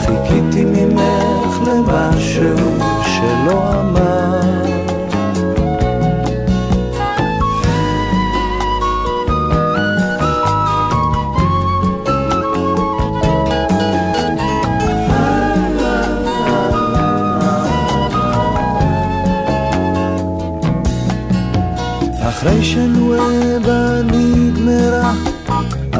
חיכיתי 0.00 0.64
ממך 0.64 1.68
למשהו 1.68 2.90
שלא 3.02 3.80
אמר. 3.80 3.99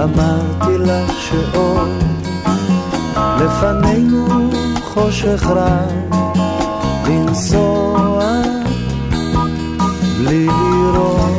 אמרתי 0.04 0.78
לך 0.78 1.12
שעוד 1.20 1.88
לפנינו 3.40 4.50
חושך 4.84 5.46
רב 5.46 6.16
לנסוע 7.08 8.42
בלי 10.18 10.46
לראות. 10.46 11.30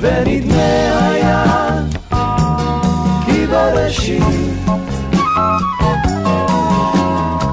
ונדמה 0.00 1.08
היה 1.10 1.44
כי 3.26 3.46
בראשית 3.46 4.68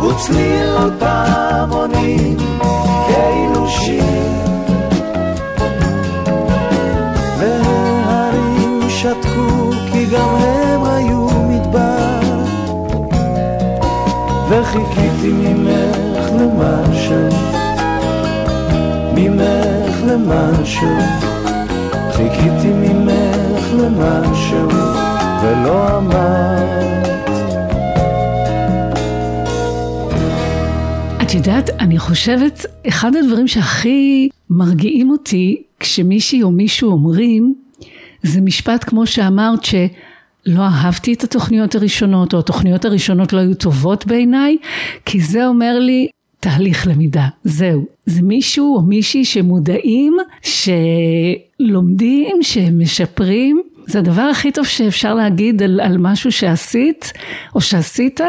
וצליל 0.02 0.76
פעמונים. 1.00 2.59
וחיכיתי 15.30 15.54
ממך 15.54 16.32
למשהו? 16.42 17.28
ממך 19.16 19.98
למשהו? 20.08 20.98
חיכיתי 22.12 22.68
ממך 22.74 23.74
למשהו 23.74 24.70
ולא 25.44 25.98
אמרת. 25.98 27.30
את 31.22 31.34
יודעת, 31.34 31.70
אני 31.70 32.00
חושבת, 32.00 32.66
אחד 32.88 33.16
הדברים 33.16 33.48
שהכי 33.48 34.30
מרגיעים 34.50 35.10
אותי 35.10 35.64
כשמישהי 35.80 36.44
או 36.44 36.52
מישהו 36.52 36.92
אומרים, 36.92 37.54
זה 38.24 38.42
משפט 38.42 38.84
כמו 38.88 39.06
שאמרת 39.06 39.66
שלא 40.46 40.62
אהבתי 40.62 41.14
את 41.14 41.24
התוכניות 41.24 41.76
הראשונות, 41.76 42.34
או 42.34 42.40
התוכניות 42.40 42.86
הראשונות 42.86 43.34
לא 43.34 43.40
היו 43.40 43.56
טובות 43.56 44.08
בעיניי, 44.08 44.58
כי 45.06 45.22
זה 45.22 45.48
אומר 45.48 45.80
לי 45.80 46.08
תהליך 46.40 46.88
למידה, 46.88 47.28
זהו. 47.44 47.86
זה 48.06 48.22
מישהו 48.22 48.76
או 48.76 48.82
מישהי 48.82 49.26
שמודעים, 49.26 50.18
שלומדים, 51.62 52.38
שמשפרים. 52.42 53.62
זה 53.88 54.00
הדבר 54.00 54.22
הכי 54.22 54.52
טוב 54.52 54.66
שאפשר 54.66 55.14
להגיד 55.14 55.64
על, 55.64 55.80
על 55.80 55.98
משהו 55.98 56.32
שעשית, 56.32 57.14
או 57.56 57.62
שעשית, 57.62 58.20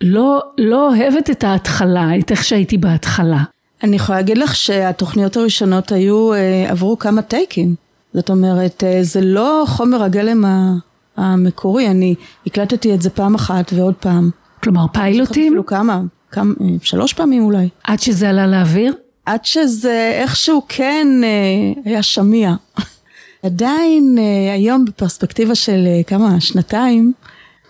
לא, 0.00 0.40
לא 0.58 0.88
אוהבת 0.88 1.30
את 1.30 1.44
ההתחלה, 1.44 2.18
את 2.18 2.30
איך 2.30 2.44
שהייתי 2.44 2.78
בהתחלה. 2.78 3.42
אני 3.82 3.96
יכולה 3.96 4.18
להגיד 4.18 4.38
לך 4.38 4.56
שהתוכניות 4.56 5.36
הראשונות 5.36 5.92
היו, 5.92 6.32
אה, 6.32 6.66
עברו 6.70 6.98
כמה 6.98 7.22
טייקים. 7.22 7.74
זאת 8.14 8.30
אומרת, 8.30 8.84
אה, 8.84 8.98
זה 9.02 9.20
לא 9.20 9.64
חומר 9.66 10.02
הגלם 10.02 10.44
ה- 10.44 10.74
המקורי, 11.16 11.88
אני 11.88 12.14
הקלטתי 12.46 12.94
את 12.94 13.02
זה 13.02 13.10
פעם 13.10 13.34
אחת 13.34 13.72
ועוד 13.72 13.94
פעם. 13.94 14.30
כלומר 14.62 14.86
פיילוטים, 14.92 15.46
אפילו 15.46 15.66
כמה, 15.66 16.00
כמה, 16.30 16.54
שלוש 16.82 17.12
פעמים 17.12 17.44
אולי. 17.44 17.68
עד 17.84 18.00
שזה 18.00 18.28
עלה 18.28 18.46
לאוויר? 18.46 18.94
עד 19.26 19.44
שזה 19.44 20.10
איכשהו 20.22 20.62
כן 20.68 21.06
אה, 21.24 21.82
היה 21.84 22.02
שמיע. 22.02 22.54
עדיין 23.42 24.16
אה, 24.18 24.52
היום 24.54 24.84
בפרספקטיבה 24.84 25.54
של 25.54 25.84
אה, 25.86 26.02
כמה, 26.02 26.40
שנתיים, 26.40 27.12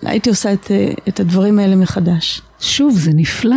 הייתי 0.02 0.30
עושה 0.30 0.52
את, 0.52 0.70
את 1.08 1.20
הדברים 1.20 1.58
האלה 1.58 1.76
מחדש. 1.76 2.42
שוב, 2.60 2.98
זה 2.98 3.10
נפלא. 3.14 3.56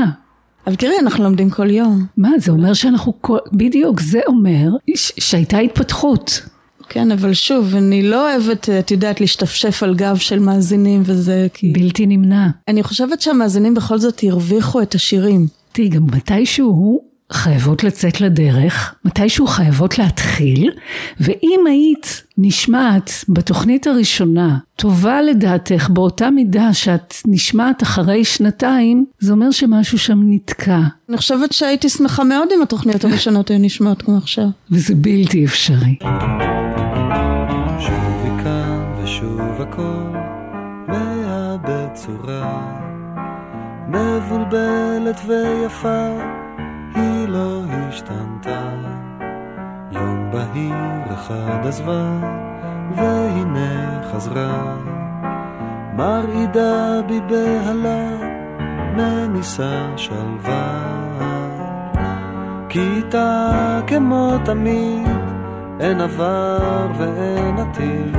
אבל 0.67 0.75
תראי, 0.75 0.99
אנחנו 0.99 1.23
לומדים 1.23 1.49
כל 1.49 1.69
יום. 1.69 2.05
מה, 2.17 2.29
זה 2.39 2.51
אומר 2.51 2.73
שאנחנו, 2.73 3.13
כל... 3.21 3.37
בדיוק, 3.53 4.01
זה 4.01 4.19
אומר 4.27 4.69
ש- 4.95 5.11
שהייתה 5.19 5.57
התפתחות. 5.57 6.41
כן, 6.89 7.11
אבל 7.11 7.33
שוב, 7.33 7.75
אני 7.75 8.03
לא 8.03 8.31
אוהבת, 8.31 8.69
את 8.69 8.91
יודעת, 8.91 9.21
להשתפשף 9.21 9.83
על 9.83 9.95
גב 9.95 10.17
של 10.17 10.39
מאזינים 10.39 11.01
וזה, 11.05 11.47
כי... 11.53 11.73
בלתי 11.73 12.05
נמנע. 12.05 12.47
אני 12.67 12.83
חושבת 12.83 13.21
שהמאזינים 13.21 13.73
בכל 13.73 13.97
זאת 13.97 14.21
הרוויחו 14.23 14.81
את 14.81 14.95
השירים. 14.95 15.47
תראי, 15.71 15.89
גם 15.89 16.05
מתישהו 16.05 17.01
חייבות 17.31 17.83
לצאת 17.83 18.21
לדרך, 18.21 18.95
מתישהו 19.05 19.47
חייבות 19.47 19.97
להתחיל, 19.97 20.71
ואם 21.19 21.59
היית 21.67 22.23
נשמעת 22.37 23.11
בתוכנית 23.29 23.87
הראשונה 23.87 24.57
טובה 24.75 25.21
לדעתך 25.21 25.89
באותה 25.89 26.29
מידה 26.29 26.73
שאת 26.73 27.13
נשמעת 27.25 27.83
אחרי 27.83 28.25
שנתיים, 28.25 29.05
זה 29.19 29.31
אומר 29.31 29.51
שמשהו 29.51 29.97
שם 29.97 30.19
נתקע, 30.23 30.81
אני 31.09 31.17
חושבת 31.17 31.53
שהייתי 31.53 31.89
שמחה 31.89 32.23
מאוד 32.23 32.47
אם 32.55 32.61
התוכניות 32.61 33.05
הראשונות 33.05 33.51
היו 33.51 33.59
נשמעות 33.59 34.01
כמו 34.01 34.17
עכשיו. 34.17 34.47
וזה 34.71 34.95
בלתי 34.95 35.45
אפשרי. 35.45 35.95
מבולבלת 43.97 45.21
ויפה 45.27 46.07
היא 46.95 47.27
לא 47.27 47.61
השתנתה. 47.69 48.69
יום 49.91 50.31
בהיר 50.31 51.13
אחד 51.13 51.67
עזבה 51.67 52.19
והנה 52.95 54.01
חזרה. 54.11 54.75
מרעידה 55.93 57.01
בי 57.07 57.19
בהלה 57.21 58.09
מניסה 58.95 59.85
שלווה. 59.95 60.97
כיתה 62.69 63.79
כמו 63.87 64.33
תמיד 64.45 65.07
אין 65.79 66.01
עבר 66.01 66.87
ואין 66.97 67.57
עתיד, 67.57 68.17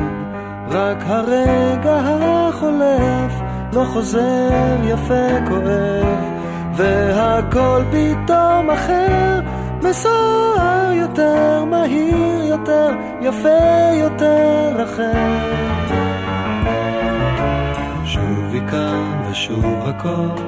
רק 0.68 0.98
הרגע 1.06 2.00
החולף 2.04 3.47
לא 3.72 3.84
חוזר 3.84 4.76
יפה 4.84 5.46
כואב, 5.48 6.18
והכל 6.76 7.82
פתאום 7.90 8.70
אחר, 8.70 9.40
מסוער 9.82 10.92
יותר, 10.92 11.64
מהיר 11.64 12.44
יותר, 12.44 12.90
יפה 13.20 13.92
יותר 13.94 14.84
אחר. 14.84 15.68
שוב 18.04 18.54
כאן 18.70 19.22
ושוב 19.30 19.82
הכל, 19.86 20.42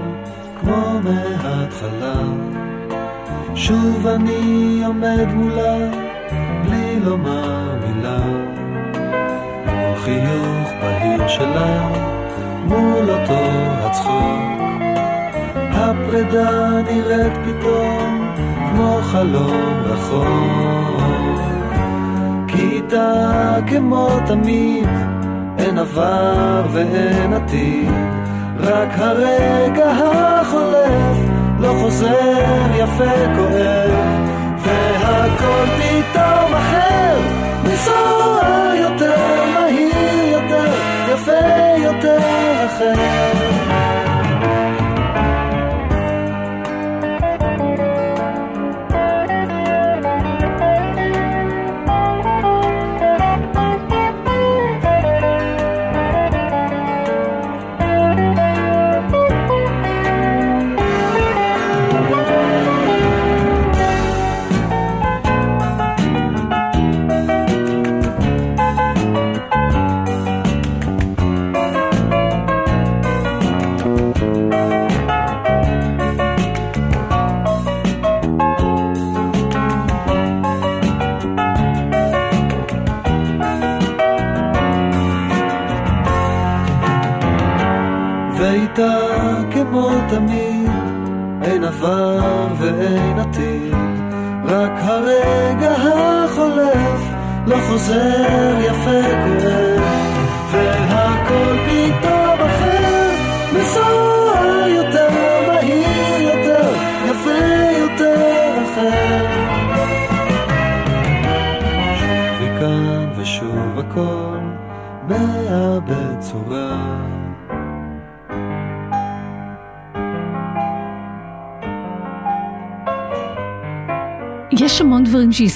כמו 0.60 1.00
מההתחלה. 1.04 2.22
שוב 3.54 4.06
אני 4.06 4.82
עומד 4.86 5.32
מולה, 5.34 5.76
בלי 6.64 7.00
לומר 7.04 7.74
מילה. 7.86 8.18
מול 9.66 9.96
חיוך 9.96 10.70
בהיר 10.82 11.28
שלה, 11.28 11.88
מול 12.70 13.10
אותו 13.10 13.40
הצחוק. 13.80 14.60
הפרידה 15.56 16.70
נראית 16.90 17.32
פתאום 17.44 18.34
כמו 18.70 18.98
חלום 19.02 19.82
רחוק. 19.84 21.40
כיתה 22.48 23.56
כמו 23.66 24.08
תמיד, 24.26 24.88
אין 25.58 25.78
עבר 25.78 26.62
ואין 26.72 27.32
עתיד, 27.32 27.90
רק 28.60 28.88
הרגע 28.98 29.90
החולף 29.90 31.16
לא 31.60 31.74
חוזר 31.80 32.76
יפה 32.76 33.34
כואב, 33.36 33.90
והכל 34.58 35.66
פתאום 35.76 36.54
אחר, 36.54 37.16
מסוער 37.64 38.74
יותר, 38.74 39.44
מהיר 39.54 40.32
יותר, 40.32 40.72
יפה 41.12 41.82
יותר 41.84 42.49
אחר. 42.70 43.89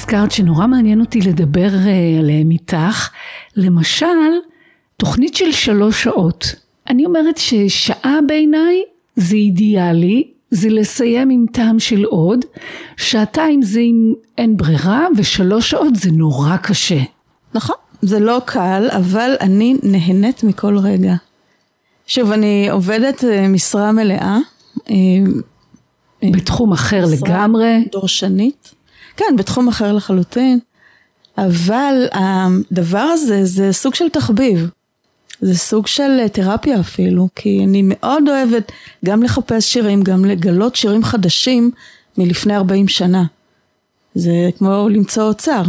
שהזכרת 0.05 0.33
שנורא 0.33 0.67
מעניין 0.67 1.01
אותי 1.01 1.21
לדבר 1.21 1.75
אה, 1.75 2.19
עליהם 2.19 2.51
איתך. 2.51 3.11
למשל, 3.57 4.07
תוכנית 4.97 5.35
של 5.35 5.53
שלוש 5.53 6.03
שעות. 6.03 6.55
אני 6.89 7.07
אומרת 7.07 7.37
ששעה 7.37 8.19
בעיניי 8.27 8.83
זה 9.17 9.37
אידיאלי, 9.37 10.31
זה 10.51 10.69
לסיים 10.69 11.31
עם 11.31 11.45
טעם 11.53 11.79
של 11.79 12.05
עוד, 12.05 12.45
שעתיים 12.97 13.63
זה 13.63 13.81
אם 13.81 14.15
אין 14.39 14.57
ברירה, 14.57 15.07
ושלוש 15.17 15.71
שעות 15.71 15.97
זה 15.97 16.11
נורא 16.11 16.57
קשה. 16.57 17.01
נכון, 17.55 17.77
זה 18.03 18.21
לא 18.21 18.41
קל, 18.45 18.89
אבל 18.97 19.37
אני 19.41 19.77
נהנית 19.83 20.45
מכל 20.45 20.79
רגע. 20.79 21.15
שוב, 22.07 22.33
אני 22.33 22.69
עובדת 22.71 23.25
אה, 23.25 23.49
משרה 23.49 23.93
מלאה. 23.93 24.39
אה, 24.91 24.95
בתחום 26.33 26.73
אחר 26.73 27.05
לגמרי. 27.13 27.85
דורשנית. 27.93 28.74
כן, 29.17 29.37
בתחום 29.39 29.69
אחר 29.69 29.93
לחלוטין. 29.93 30.59
אבל 31.39 32.07
הדבר 32.13 32.99
הזה 32.99 33.45
זה 33.45 33.73
סוג 33.73 33.95
של 33.95 34.09
תחביב. 34.09 34.71
זה 35.41 35.59
סוג 35.59 35.87
של 35.87 36.19
אה, 36.21 36.29
תרפיה 36.29 36.81
אפילו, 36.81 37.29
כי 37.37 37.65
אני 37.65 37.83
מאוד 37.85 38.29
אוהבת 38.29 38.73
גם 39.05 39.23
לחפש 39.23 39.73
שירים, 39.73 40.03
גם 40.03 40.25
לגלות 40.25 40.77
שירים 40.77 41.05
חדשים 41.05 41.71
מלפני 42.19 42.57
40 42.57 42.89
שנה. 42.89 43.25
זה 44.15 44.51
כמו 44.59 44.89
למצוא 44.89 45.23
אוצר. 45.23 45.63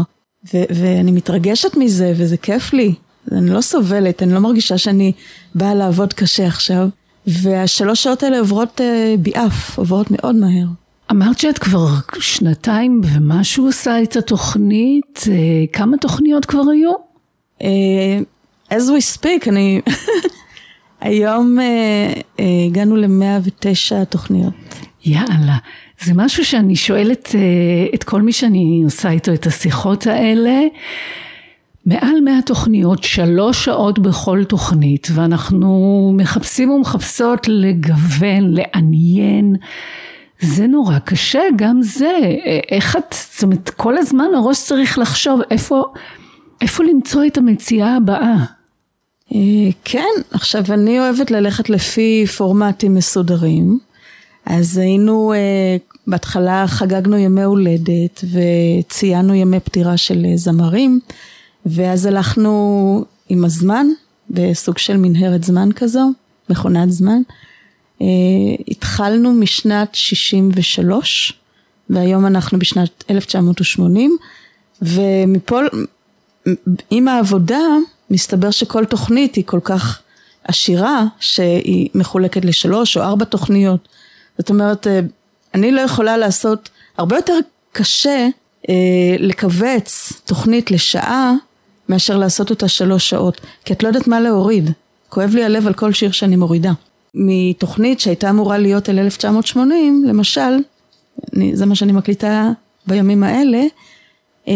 ו- 0.53 0.63
ואני 0.69 1.11
מתרגשת 1.11 1.75
מזה, 1.77 2.13
וזה 2.17 2.37
כיף 2.37 2.73
לי. 2.73 2.93
אני 3.31 3.49
לא 3.49 3.61
סובלת, 3.61 4.23
אני 4.23 4.33
לא 4.33 4.39
מרגישה 4.39 4.77
שאני 4.77 5.11
באה 5.55 5.75
לעבוד 5.75 6.13
קשה 6.13 6.47
עכשיו. 6.47 6.87
והשלוש 7.27 8.03
שעות 8.03 8.23
האלה 8.23 8.39
עוברות 8.39 8.81
אה, 8.81 9.15
ביעף, 9.19 9.77
עוברות 9.77 10.11
מאוד 10.11 10.35
מהר. 10.35 10.65
אמרת 11.11 11.39
שאת 11.39 11.57
כבר 11.57 11.87
שנתיים 12.19 13.01
ומשהו 13.03 13.65
עושה 13.65 14.03
את 14.03 14.15
התוכנית, 14.15 15.23
אה, 15.31 15.35
כמה 15.73 15.97
תוכניות 15.97 16.45
כבר 16.45 16.61
היו? 16.71 16.91
אה, 17.61 18.19
as 18.71 18.83
we 18.83 19.17
speak, 19.19 19.49
אני... 19.49 19.81
היום 21.01 21.57
אה, 21.59 22.13
הגענו 22.67 22.95
ל-109 22.95 24.05
תוכניות. 24.09 24.53
יאללה, 25.05 25.57
זה 26.01 26.13
משהו 26.15 26.45
שאני 26.45 26.75
שואלת 26.75 27.35
את 27.95 28.03
כל 28.03 28.21
מי 28.21 28.31
שאני 28.31 28.81
עושה 28.85 29.09
איתו 29.09 29.33
את 29.33 29.47
השיחות 29.47 30.07
האלה. 30.07 30.61
מעל 31.85 32.21
100 32.23 32.41
תוכניות, 32.45 33.03
שלוש 33.03 33.65
שעות 33.65 33.99
בכל 33.99 34.43
תוכנית, 34.43 35.07
ואנחנו 35.13 36.11
מחפשים 36.17 36.69
ומחפשות 36.69 37.47
לגוון, 37.47 38.51
לעניין. 38.51 39.55
זה 40.41 40.67
נורא 40.67 40.99
קשה, 40.99 41.41
גם 41.55 41.81
זה. 41.81 42.19
אה, 42.21 42.59
איך 42.71 42.95
את, 42.95 43.15
זאת 43.33 43.43
אומרת, 43.43 43.69
כל 43.69 43.97
הזמן 43.97 44.27
הראש 44.35 44.63
צריך 44.63 44.99
לחשוב 44.99 45.39
איפה, 45.51 45.83
איפה 46.61 46.83
למצוא 46.83 47.25
את 47.25 47.37
המציאה 47.37 47.95
הבאה. 47.95 48.35
אה, 49.33 49.69
כן, 49.83 50.13
עכשיו 50.31 50.63
אני 50.69 50.99
אוהבת 50.99 51.31
ללכת 51.31 51.69
לפי 51.69 52.25
פורמטים 52.37 52.95
מסודרים. 52.95 53.79
אז 54.45 54.77
היינו, 54.77 55.33
אה, 55.33 55.77
בהתחלה 56.07 56.65
חגגנו 56.67 57.17
ימי 57.17 57.43
הולדת 57.43 58.23
וציינו 58.31 59.33
ימי 59.33 59.59
פטירה 59.59 59.97
של 59.97 60.25
זמרים, 60.35 60.99
ואז 61.65 62.05
הלכנו 62.05 63.05
עם 63.29 63.45
הזמן, 63.45 63.87
בסוג 64.29 64.77
של 64.77 64.97
מנהרת 64.97 65.43
זמן 65.43 65.69
כזו, 65.71 66.11
מכונת 66.49 66.91
זמן. 66.91 67.21
אה, 68.01 68.07
התחלנו 68.67 69.33
משנת 69.33 69.95
63, 69.95 71.33
והיום 71.89 72.25
אנחנו 72.25 72.59
בשנת 72.59 73.03
1980, 73.09 74.17
ומפה, 74.81 75.59
עם 76.89 77.07
העבודה, 77.07 77.61
מסתבר 78.09 78.51
שכל 78.51 78.85
תוכנית 78.85 79.35
היא 79.35 79.43
כל 79.47 79.59
כך 79.63 80.01
עשירה, 80.43 81.05
שהיא 81.19 81.89
מחולקת 81.95 82.45
לשלוש 82.45 82.97
או 82.97 83.01
ארבע 83.03 83.25
תוכניות. 83.25 83.87
זאת 84.37 84.49
אומרת, 84.49 84.87
אה, 84.87 84.99
אני 85.53 85.71
לא 85.71 85.81
יכולה 85.81 86.17
לעשות, 86.17 86.69
הרבה 86.97 87.15
יותר 87.15 87.37
קשה 87.71 88.27
אה, 88.69 88.73
לכווץ 89.19 90.13
תוכנית 90.25 90.71
לשעה 90.71 91.33
מאשר 91.89 92.17
לעשות 92.17 92.49
אותה 92.49 92.67
שלוש 92.67 93.09
שעות, 93.09 93.41
כי 93.65 93.73
את 93.73 93.83
לא 93.83 93.87
יודעת 93.87 94.07
מה 94.07 94.19
להוריד. 94.19 94.71
כואב 95.09 95.35
לי 95.35 95.43
הלב 95.43 95.67
על 95.67 95.73
כל 95.73 95.93
שיר 95.93 96.11
שאני 96.11 96.35
מורידה. 96.35 96.71
מתוכנית 97.15 97.99
שהייתה 97.99 98.29
אמורה 98.29 98.57
להיות 98.57 98.89
אל 98.89 98.99
1980, 98.99 100.03
למשל, 100.07 100.59
אני, 101.35 101.55
זה 101.55 101.65
מה 101.65 101.75
שאני 101.75 101.91
מקליטה 101.91 102.51
בימים 102.87 103.23
האלה, 103.23 103.63
אה, 104.47 104.53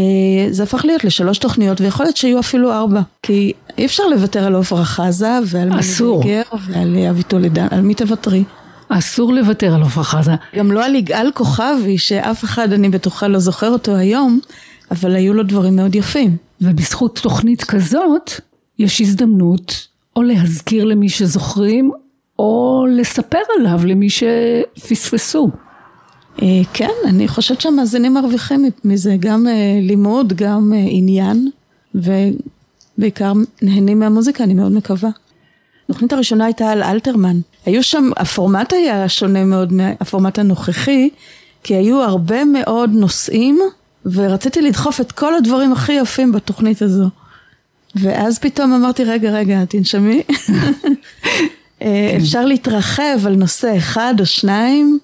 זה 0.52 0.64
הפך 0.64 0.86
להיות 0.86 1.04
לשלוש 1.04 1.38
תוכניות, 1.38 1.82
ויכול 1.82 2.06
להיות 2.06 2.18
שיהיו 2.18 2.40
אפילו 2.40 2.74
ארבע, 2.74 3.02
כי 3.24 3.54
אי 3.78 3.86
אפשר 3.86 4.08
לוותר 4.08 4.44
על 4.44 4.56
עופרה 4.56 4.86
חזה 4.86 5.40
ועל 5.46 5.70
ברגר 6.20 6.42
ועל 6.68 6.98
אבי 7.10 7.24
טולדן, 7.24 7.68
על 7.72 7.82
מי 7.82 7.94
תוותרי? 7.94 8.44
אסור 8.90 9.34
לוותר 9.34 9.76
על 9.76 9.84
עפרה 9.84 10.04
חזה. 10.04 10.32
גם 10.56 10.72
לא 10.72 10.86
על 10.86 10.96
יגאל 10.96 11.32
כוכבי, 11.34 11.98
שאף 11.98 12.44
אחד, 12.44 12.74
אני 12.74 12.90
בטוחה, 12.90 13.28
לא 13.28 13.40
זוכר 13.40 13.70
אותו 13.70 13.96
היום, 13.96 14.40
אבל 14.92 15.16
היו 15.16 15.34
לו 15.34 15.44
דברים 15.44 15.76
מאוד 15.76 15.96
יפים. 15.96 16.38
ובזכות 16.62 17.20
תוכנית 17.20 17.64
כזאת, 17.64 18.32
יש 18.80 19.02
הזדמנות 19.02 19.88
או 20.16 20.24
להזכיר 20.24 20.86
למי 20.86 21.10
שזוכרים, 21.10 21.92
או 22.40 22.86
לספר 22.90 23.42
עליו 23.60 23.86
למי 23.86 24.08
שפספסו. 24.10 25.50
אה, 26.42 26.62
כן, 26.74 26.92
אני 27.06 27.28
חושבת 27.28 27.62
שהמאזינים 27.62 28.14
מרוויחים 28.14 28.70
מזה 28.86 29.16
גם 29.20 29.48
אה, 29.48 29.80
לימוד, 29.82 30.34
גם 30.34 30.74
אה, 30.76 30.86
עניין, 30.90 31.50
ובעיקר 31.96 33.34
נהנים 33.62 34.00
מהמוזיקה, 34.00 34.44
אני 34.44 34.54
מאוד 34.54 34.72
מקווה. 34.72 35.10
התוכנית 35.86 36.14
הראשונה 36.14 36.46
הייתה 36.46 36.72
על 36.72 36.84
אלתרמן. 36.84 37.40
היו 37.66 37.84
שם, 37.84 38.10
הפורמט 38.18 38.74
היה 38.74 39.10
שונה 39.10 39.46
מאוד 39.46 39.74
מהפורמט 39.74 40.40
הנוכחי, 40.40 41.10
כי 41.64 41.76
היו 41.76 42.02
הרבה 42.02 42.46
מאוד 42.46 42.90
נושאים, 42.94 43.60
ורציתי 44.06 44.62
לדחוף 44.62 45.02
את 45.02 45.12
כל 45.12 45.36
הדברים 45.36 45.72
הכי 45.72 45.94
יפים 45.94 46.32
בתוכנית 46.32 46.82
הזו. 46.82 47.10
ואז 47.96 48.40
פתאום 48.40 48.74
אמרתי, 48.74 49.04
רגע, 49.04 49.32
רגע, 49.32 49.66
תנשמי. 49.66 50.24
אה, 51.82 52.14
אפשר 52.18 52.46
להתרחב 52.46 53.26
על 53.26 53.36
נושא 53.36 53.78
אחד 53.78 54.14
או 54.20 54.26
שניים, 54.26 55.00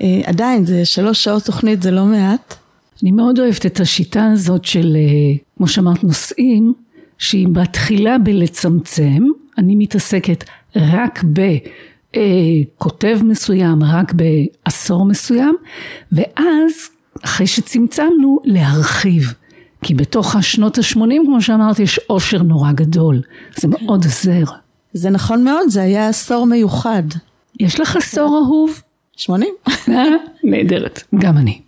אה, 0.00 0.20
עדיין, 0.24 0.66
זה 0.66 0.84
שלוש 0.84 1.24
שעות 1.24 1.44
תוכנית, 1.44 1.82
זה 1.82 1.90
לא 1.90 2.04
מעט. 2.04 2.54
אני 3.02 3.10
מאוד 3.12 3.38
אוהבת 3.38 3.66
את 3.66 3.80
השיטה 3.80 4.26
הזאת 4.32 4.64
של, 4.64 4.96
אה, 4.96 5.36
כמו 5.56 5.68
שאמרת, 5.68 6.04
נושאים, 6.04 6.72
שהיא 7.18 7.48
מתחילה 7.48 8.18
בלצמצם, 8.18 9.22
אני 9.58 9.76
מתעסקת 9.76 10.44
רק 10.76 11.24
בכותב 12.16 13.18
מסוים, 13.24 13.82
רק 13.82 14.12
בעשור 14.12 15.04
מסוים, 15.04 15.56
ואז, 16.12 16.72
אחרי 17.24 17.46
שצמצמנו, 17.46 18.38
להרחיב. 18.44 19.34
כי 19.82 19.94
בתוך 19.94 20.36
השנות 20.36 20.78
ה-80, 20.78 21.24
כמו 21.24 21.42
שאמרתי, 21.42 21.82
יש 21.82 22.00
עושר 22.06 22.42
נורא 22.42 22.72
גדול. 22.72 23.22
זה 23.56 23.68
מאוד 23.68 24.04
עוזר. 24.04 24.44
זה 24.98 25.10
נכון 25.10 25.44
מאוד, 25.44 25.68
זה 25.68 25.82
היה 25.82 26.08
עשור 26.08 26.46
מיוחד. 26.46 27.02
יש 27.60 27.80
לך 27.80 27.96
עשור 27.96 28.40
אהוב? 28.44 28.82
80? 29.16 29.48
אה? 29.88 30.02
נהדרת, 30.44 31.02
גם 31.18 31.38
אני. 31.38 31.60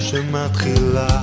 שמתחילה 0.00 1.22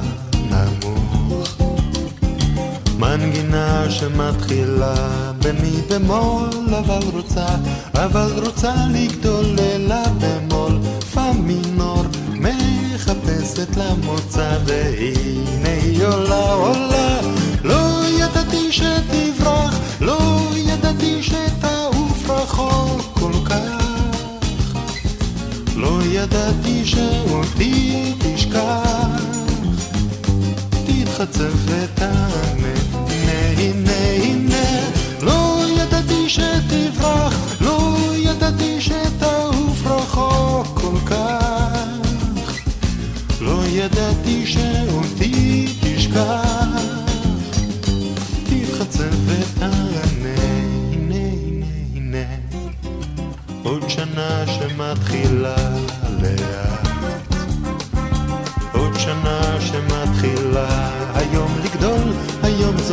מנגינה 3.25 3.85
שמתחילה 3.89 4.93
במי 5.39 5.81
במול, 5.89 6.75
אבל 6.79 6.99
רוצה, 7.13 7.45
אבל 7.93 8.31
רוצה 8.45 8.73
לגדול 8.93 9.45
ללה 9.45 10.03
במול, 10.19 10.79
פה 11.13 11.31
מינור, 11.33 12.03
מחפשת 12.33 13.77
לה 13.77 13.93
מוצא, 14.03 14.57
והנה 14.65 15.69
היא 15.83 16.05
עולה, 16.05 16.53
עולה, 16.53 17.19
לא 17.63 18.01
ידעתי 18.19 18.71
שתברח, 18.71 19.79
לא 20.01 20.49
ידעתי 20.55 21.23
שתעוף 21.23 22.29
רחוק 22.29 23.01
כל 23.13 23.33
כך. 23.45 23.85
לא 25.75 25.99
ידעתי 26.11 26.85
שאותי 26.85 28.13
תשכח. 28.19 29.25
תתחצף 30.85 31.53
ותענה, 31.65 32.74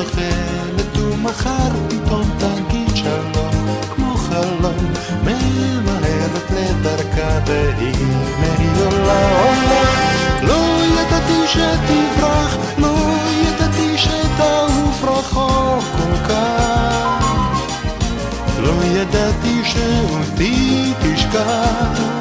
זוחלת 0.05 0.97
ומחר 0.97 1.71
פתאום 1.89 2.31
תגיד 2.39 2.97
שלום 2.97 3.77
כמו 3.95 4.15
חלום 4.15 4.93
ממהרת 5.23 6.51
לדרכה 6.51 7.39
והנה 7.47 8.55
היא 8.59 8.85
עולה 8.87 9.31
עולה. 9.39 9.83
לא 10.43 10.85
ידעתי 10.85 11.49
שתברח, 11.49 12.57
לא 12.79 12.95
ידעתי 13.47 13.99
שתעוף 13.99 15.05
רחוק 15.05 15.85
כל 15.99 16.29
כך. 16.29 17.27
לא 18.59 18.85
ידעתי 18.85 19.63
שאותי 19.65 20.93
תשכח 21.03 22.12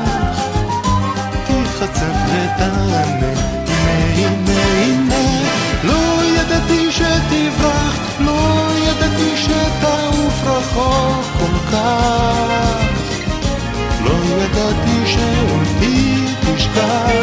ידעתי 14.51 15.07
שאותי 15.07 16.25
תשכח. 16.41 17.21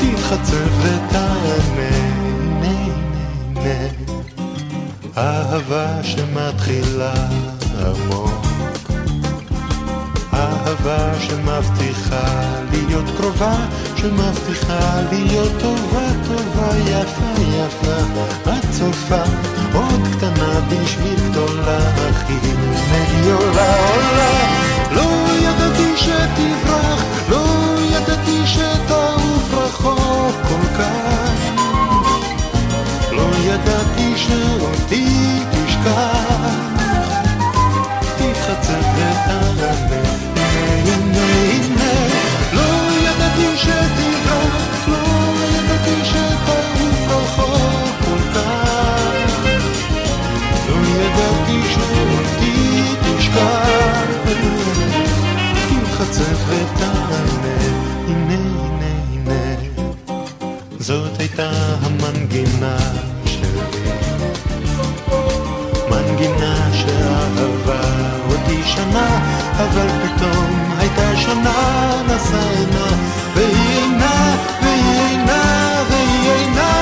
תתחצף 0.00 0.68
ותענה 0.82 2.10
אהבה 5.16 6.02
שמתחילה 6.02 7.12
עמוק. 7.80 8.46
אהבה 10.34 11.20
שמבטיחה 11.20 12.50
להיות 12.72 13.04
קרובה, 13.16 13.54
שמבטיחה 13.96 15.00
להיות 15.12 15.52
טובה, 15.60 16.06
טובה, 16.26 16.78
יפה, 16.78 17.40
יפה, 17.40 17.96
את 18.44 18.70
צופה, 18.70 19.22
עוד 19.74 20.00
קטנה 20.16 20.60
בשביל 20.68 21.30
גדולה, 21.30 21.78
הנה 22.28 23.04
היא 23.08 23.32
עולה, 23.32 23.76
עולה, 23.76 24.69
לא 24.94 25.10
ידעתי 25.42 25.96
שתברח, 25.96 27.04
לא 27.28 27.44
ידעתי 27.82 28.46
שתעוף 28.46 29.54
רחוק 29.54 30.36
כל 30.48 30.66
כך, 30.78 31.30
לא 33.12 33.30
ידעתי 33.44 34.12
שאותי 34.16 35.44
תשכח. 35.50 36.59
תתחצף 56.10 56.44
ותענה 56.48 57.56
הנה 58.08 58.34
הנה 58.34 58.92
הנה. 59.12 59.56
זאת 60.78 61.18
הייתה 61.18 61.50
המנגינה 61.82 62.76
שלי. 63.26 63.60
מנגינה 65.90 66.70
שאהבה 66.72 67.80
אותי 68.30 68.62
שנה, 68.64 69.20
אבל 69.56 69.86
פתאום 69.88 70.74
הייתה 70.78 71.16
שנה 71.16 72.02
נסעה 72.06 72.50
עינה, 72.50 72.86
והיא 73.34 73.78
אינה, 73.78 74.36
והיא 74.62 75.00
אינה, 75.00 75.82
והיא 75.90 76.30
אינה. 76.30 76.72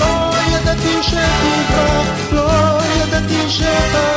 לא 0.00 0.34
ידעתי 0.52 1.02
שתברח, 1.02 2.32
לא 2.32 2.78
ידעתי 2.96 3.50
שתעוף 3.50 4.13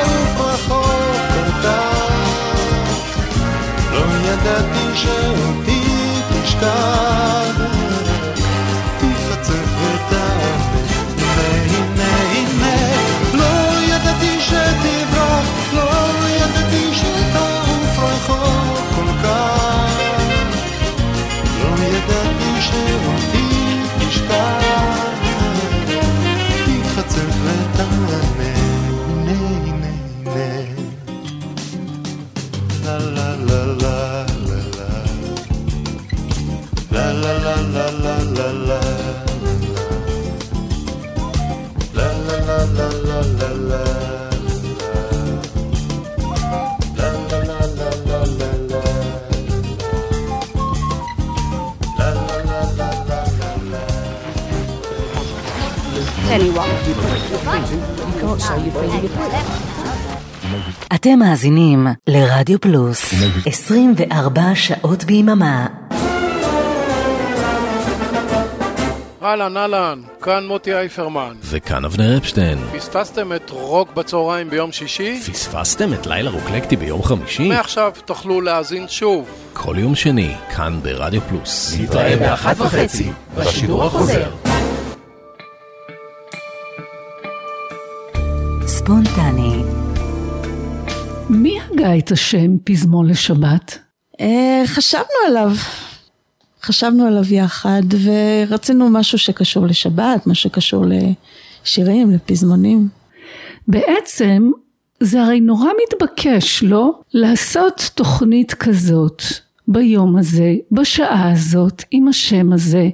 na 4.48 4.58
tija, 4.74 5.18
de 5.66 5.80
tiscar. 6.30 7.27
אתם 60.96 61.20
מאזינים 61.20 61.88
לרדיו 62.08 62.62
פלוס 62.62 63.14
24 63.46 64.42
שעות 64.56 65.04
ביממה. 65.04 65.68
אהלן, 69.24 69.58
אהלן, 69.58 70.02
כאן 70.22 70.48
מוטי 70.48 70.74
אייפרמן. 70.74 71.36
וכאן 71.44 71.86
אבנר 71.86 72.18
אפשטיין. 72.18 72.58
פספסתם 72.78 73.34
את 73.34 73.50
רוק 73.50 73.94
בצהריים 73.94 74.50
ביום 74.50 74.72
שישי? 74.72 75.22
פספסתם 75.32 75.94
את 75.94 76.08
לילה 76.08 76.30
רוקלקטי 76.30 76.76
ביום 76.76 77.04
חמישי? 77.04 77.48
מעכשיו 77.50 77.92
תוכלו 78.06 78.42
להאזין 78.42 78.86
שוב. 78.88 79.30
כל 79.54 79.76
יום 79.80 79.96
שני, 79.96 80.36
כאן 80.56 80.80
ברדיו 80.84 81.22
פלוס. 81.22 81.78
נתראה 81.80 82.16
באחת 82.16 82.60
וחצי, 82.60 83.12
בשידור 83.36 83.84
החוזר. 83.84 84.47
ספונטני, 88.88 89.64
מי 91.30 91.60
הגה 91.62 91.98
את 91.98 92.12
השם 92.12 92.58
פזמון 92.64 93.08
לשבת? 93.10 93.80
אה, 94.22 94.64
חשבנו 94.66 95.04
עליו, 95.28 95.52
חשבנו 96.62 97.06
עליו 97.06 97.34
יחד 97.34 97.82
ורצינו 98.04 98.90
משהו 98.90 99.18
שקשור 99.18 99.66
לשבת, 99.66 100.28
משהו 100.28 100.50
שקשור 100.50 100.86
לשירים, 100.86 102.12
לפזמונים. 102.12 102.88
בעצם 103.68 104.52
זה 105.00 105.24
הרי 105.24 105.40
נורא 105.40 105.70
מתבקש, 105.84 106.64
לא? 106.64 106.92
לעשות 107.14 107.92
תוכנית 107.96 108.54
כזאת 108.54 109.24
ביום 109.68 110.18
הזה, 110.18 110.56
בשעה 110.72 111.32
הזאת, 111.32 111.84
עם 111.92 112.08
השם 112.08 112.54
הזה. 112.54 112.90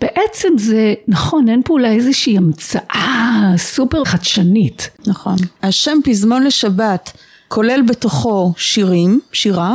בעצם 0.00 0.48
זה, 0.58 0.94
נכון, 1.08 1.48
אין 1.48 1.62
פה 1.64 1.72
אולי 1.72 1.96
איזושהי 1.96 2.36
המצאה 2.36 3.52
סופר 3.56 4.04
חדשנית. 4.04 4.90
נכון. 5.06 5.36
השם 5.62 5.98
פזמון 6.04 6.44
לשבת 6.44 7.12
כולל 7.48 7.82
בתוכו 7.82 8.52
שירים, 8.56 9.20
שירה, 9.32 9.74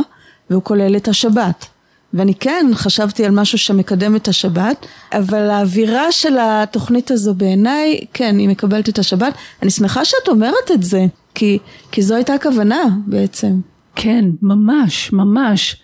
והוא 0.50 0.62
כולל 0.62 0.96
את 0.96 1.08
השבת. 1.08 1.66
ואני 2.14 2.34
כן 2.34 2.66
חשבתי 2.74 3.24
על 3.24 3.30
משהו 3.30 3.58
שמקדם 3.58 4.16
את 4.16 4.28
השבת, 4.28 4.86
אבל 5.12 5.50
האווירה 5.50 6.12
של 6.12 6.36
התוכנית 6.40 7.10
הזו 7.10 7.34
בעיניי, 7.34 8.00
כן, 8.12 8.38
היא 8.38 8.48
מקבלת 8.48 8.88
את 8.88 8.98
השבת. 8.98 9.34
אני 9.62 9.70
שמחה 9.70 10.04
שאת 10.04 10.28
אומרת 10.28 10.70
את 10.74 10.82
זה, 10.82 11.06
כי, 11.34 11.58
כי 11.92 12.02
זו 12.02 12.14
הייתה 12.14 12.34
הכוונה 12.34 12.84
בעצם. 13.06 13.60
כן, 13.96 14.24
ממש, 14.42 15.12
ממש. 15.12 15.76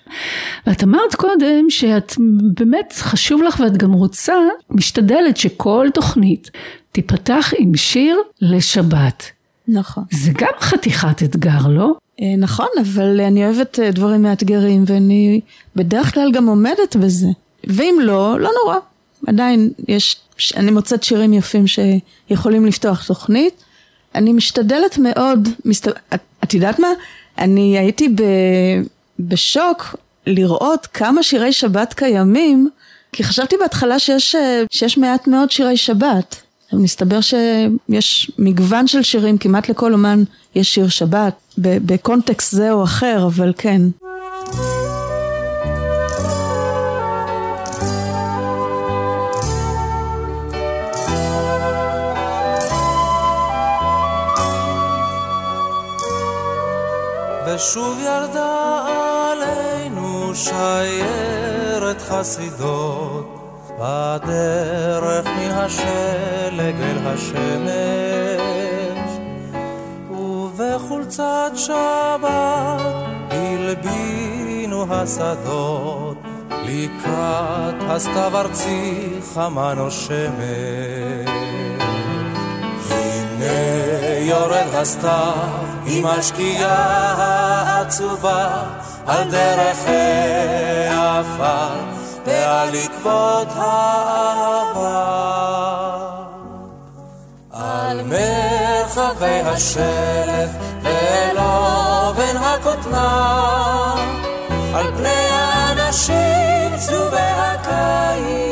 ואת 0.67 0.83
אמרת 0.83 1.15
קודם 1.15 1.71
שאת 1.71 2.13
באמת 2.55 2.95
חשוב 2.97 3.43
לך 3.43 3.61
ואת 3.61 3.77
גם 3.77 3.93
רוצה, 3.93 4.35
משתדלת 4.71 5.37
שכל 5.37 5.89
תוכנית 5.95 6.51
תיפתח 6.93 7.53
עם 7.59 7.77
שיר 7.77 8.17
לשבת. 8.41 9.23
נכון. 9.69 10.05
זה 10.11 10.31
גם 10.39 10.53
חתיכת 10.61 11.23
אתגר, 11.23 11.69
לא? 11.69 11.93
אה, 12.21 12.35
נכון, 12.39 12.69
אבל 12.81 13.21
אני 13.21 13.47
אוהבת 13.47 13.79
אה, 13.81 13.91
דברים 13.91 14.23
מאתגרים 14.23 14.85
ואני 14.87 15.41
בדרך 15.77 16.15
כלל 16.15 16.33
גם 16.33 16.47
עומדת 16.47 16.97
בזה. 16.97 17.29
ואם 17.65 17.95
לא, 18.03 18.41
לא 18.41 18.51
נורא. 18.63 18.79
עדיין 19.27 19.71
יש, 19.89 20.23
אני 20.57 20.71
מוצאת 20.71 21.03
שירים 21.03 21.33
יפים 21.33 21.65
שיכולים 21.67 22.67
לפתוח 22.67 23.07
תוכנית. 23.07 23.65
אני 24.15 24.33
משתדלת 24.33 24.99
מאוד, 24.99 25.49
מסת... 25.65 25.89
את, 25.89 26.21
את 26.45 26.55
יודעת 26.55 26.79
מה? 26.79 26.89
אני 27.43 27.79
הייתי 27.79 28.09
ב, 28.09 28.23
בשוק 29.21 29.97
לראות 30.27 30.87
כמה 30.87 31.23
שירי 31.23 31.53
שבת 31.53 31.95
קיימים, 31.95 32.69
כי 33.13 33.25
חשבתי 33.25 33.57
בהתחלה 33.61 33.99
שיש, 33.99 34.37
שיש 34.71 34.99
מעט 34.99 35.27
מאוד 35.27 35.51
שירי 35.51 35.77
שבת. 35.77 36.43
מסתבר 36.73 37.21
שיש 37.21 38.31
מגוון 38.39 38.87
של 38.87 39.03
שירים, 39.03 39.39
כמעט 39.39 39.69
לכל 39.69 39.93
אומן 39.93 40.23
יש 40.55 40.75
שיר 40.75 40.89
שבת, 40.89 41.35
בקונטקסט 41.59 42.53
זה 42.53 42.73
או 42.73 42.85
אחר, 42.85 43.27
אבל 43.27 43.53
כן. 43.59 43.83
ושוב 57.63 57.99
ירדה 58.01 58.85
עלינו 59.33 60.35
שיירת 60.35 62.03
חסידות. 62.03 63.39
בדרך 63.81 65.27
מן 65.27 65.51
השלג 65.51 66.81
אל 66.81 66.99
השמש 67.07 67.41
ובחולצת 70.11 71.53
שבת 71.55 72.81
הלבינו 73.31 74.95
השדות. 74.95 76.17
לקראת 76.51 77.75
הסתיו 77.81 78.33
ארצי 78.35 79.09
חמה 79.35 79.75
נושמת 79.75 81.29
הנה 82.91 84.19
יורד 84.21 84.75
הסתיו 84.75 85.72
היא 85.85 86.05
משקיעה 86.05 87.81
עצובה 87.81 88.49
על 89.07 89.31
דרך 89.31 89.79
העפר 90.89 91.69
ועל 92.27 92.69
עקבות 92.75 93.49
האהבה. 93.57 95.23
על 97.53 98.03
מרחבי 98.03 99.41
השלף 99.45 100.51
ולא 100.83 102.13
בין 102.17 102.37
הכותנה, 102.37 103.95
על 104.75 104.87
פני 104.97 105.29
האנשים 105.31 106.79
צהובי 106.79 107.17
הקיץ. 107.17 108.52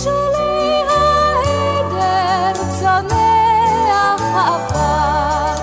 משולי 0.00 0.82
העדר 0.88 2.52
צונח 2.78 4.22
האבק, 4.34 5.60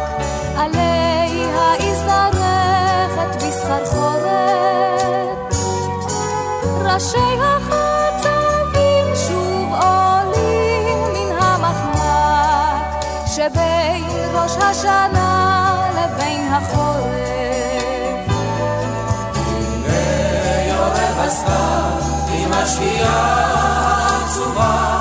עליה 0.58 1.74
הזדרכת 1.80 3.32
בסחרחורת. 3.36 4.76
ראשי 6.86 7.40
החצבים 7.42 9.06
שוב 9.28 9.74
עולים 9.74 11.00
מן 11.14 11.32
המחמק, 11.40 13.06
שבין 13.26 14.04
ראש 14.34 14.58
השנה 14.58 15.90
לבין 15.96 16.54
החורף. 16.54 17.08
הנה 19.36 20.64
יורד 20.68 21.18
הסתיו 21.18 22.02
עם 22.34 22.54
השקיעה 22.54 23.77
עצובה 24.60 24.97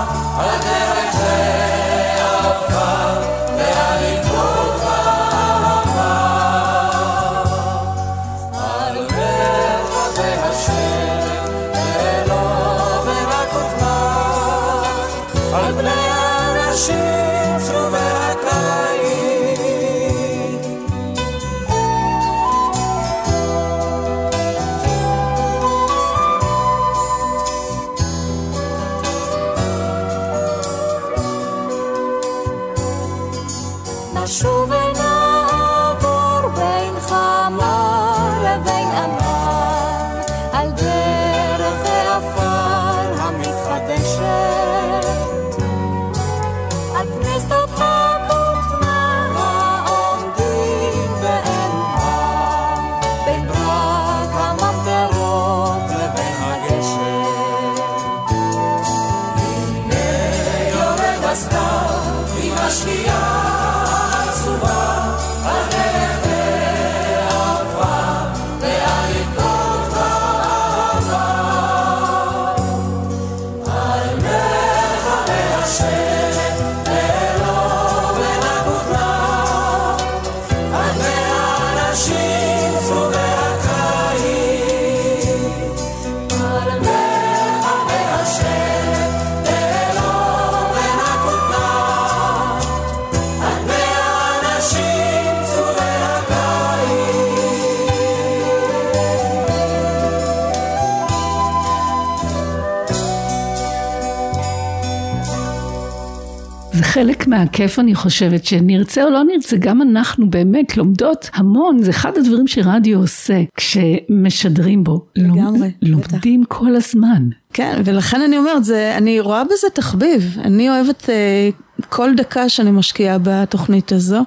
חלק 106.96 107.26
מהכיף 107.26 107.78
אני 107.78 107.94
חושבת, 107.94 108.44
שנרצה 108.44 109.04
או 109.04 109.10
לא 109.10 109.24
נרצה, 109.24 109.56
גם 109.56 109.82
אנחנו 109.82 110.30
באמת 110.30 110.76
לומדות 110.76 111.30
המון, 111.34 111.82
זה 111.82 111.90
אחד 111.90 112.12
הדברים 112.16 112.46
שרדיו 112.46 112.98
עושה 112.98 113.42
כשמשדרים 113.56 114.84
בו. 114.84 115.04
לגמרי, 115.16 115.70
לומדים 115.82 116.44
כל 116.48 116.76
הזמן. 116.76 117.28
כן, 117.52 117.80
ולכן 117.84 118.20
אני 118.20 118.38
אומרת, 118.38 118.64
זה, 118.64 118.94
אני 118.96 119.20
רואה 119.20 119.44
בזה 119.44 119.66
תחביב. 119.74 120.36
אני 120.44 120.70
אוהבת 120.70 121.10
אה, 121.10 121.48
כל 121.88 122.14
דקה 122.16 122.48
שאני 122.48 122.70
משקיעה 122.70 123.18
בתוכנית 123.22 123.92
הזו. 123.92 124.20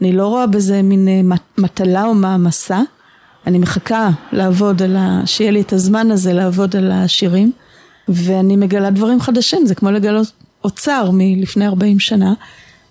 אני 0.00 0.12
לא 0.12 0.26
רואה 0.26 0.46
בזה 0.46 0.82
מין 0.82 1.08
אה, 1.08 1.20
מט- 1.22 1.58
מטלה 1.58 2.04
או 2.04 2.14
מעמסה. 2.14 2.80
אני 3.46 3.58
מחכה 3.58 4.10
לעבוד 4.32 4.82
על 4.82 4.96
ה... 4.96 5.22
שיהיה 5.26 5.50
לי 5.50 5.60
את 5.60 5.72
הזמן 5.72 6.10
הזה 6.10 6.32
לעבוד 6.32 6.76
על 6.76 6.90
השירים. 6.92 7.52
ואני 8.08 8.56
מגלה 8.56 8.90
דברים 8.90 9.20
חדשים, 9.20 9.66
זה 9.66 9.74
כמו 9.74 9.90
לגלות 9.90 10.32
אוצר 10.64 11.10
מלפני 11.12 11.66
40 11.66 11.98
שנה. 11.98 12.34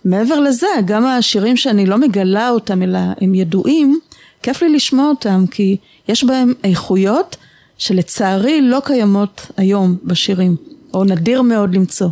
מעבר 0.05 0.39
לזה, 0.39 0.67
גם 0.85 1.05
השירים 1.05 1.57
שאני 1.57 1.85
לא 1.85 1.97
מגלה 1.97 2.49
אותם, 2.49 2.83
אלא 2.83 2.99
הם 3.21 3.35
ידועים, 3.35 3.99
כיף 4.43 4.61
לי 4.61 4.69
לשמוע 4.69 5.09
אותם, 5.09 5.45
כי 5.51 5.77
יש 6.07 6.23
בהם 6.23 6.53
איכויות 6.63 7.37
שלצערי 7.77 8.61
לא 8.61 8.81
קיימות 8.85 9.47
היום 9.57 9.97
בשירים, 10.03 10.55
או 10.93 11.03
נדיר 11.03 11.41
מאוד 11.41 11.75
למצוא. 11.75 12.09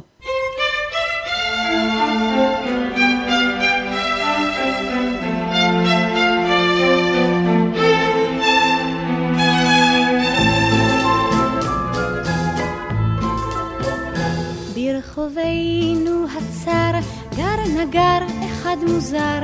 גר 17.89 18.19
אחד 18.45 18.77
מוזר, 18.87 19.39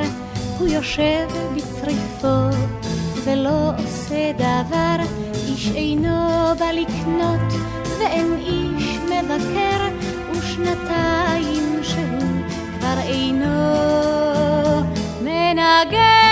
הוא 0.59 0.67
יושב 0.67 1.27
בצריפו 1.55 2.57
ולא 3.23 3.71
עושה 3.77 4.31
דבר, 4.33 4.95
איש 5.47 5.71
אינו 5.75 6.55
בא 6.59 6.71
לקנות 6.71 7.53
ואין 7.99 8.37
איש 8.39 8.97
מבקר, 8.97 9.89
ושנתיים 10.31 11.79
שהוא 11.83 12.45
כבר 12.79 12.97
אינו 13.07 13.55
מנגר, 15.21 16.24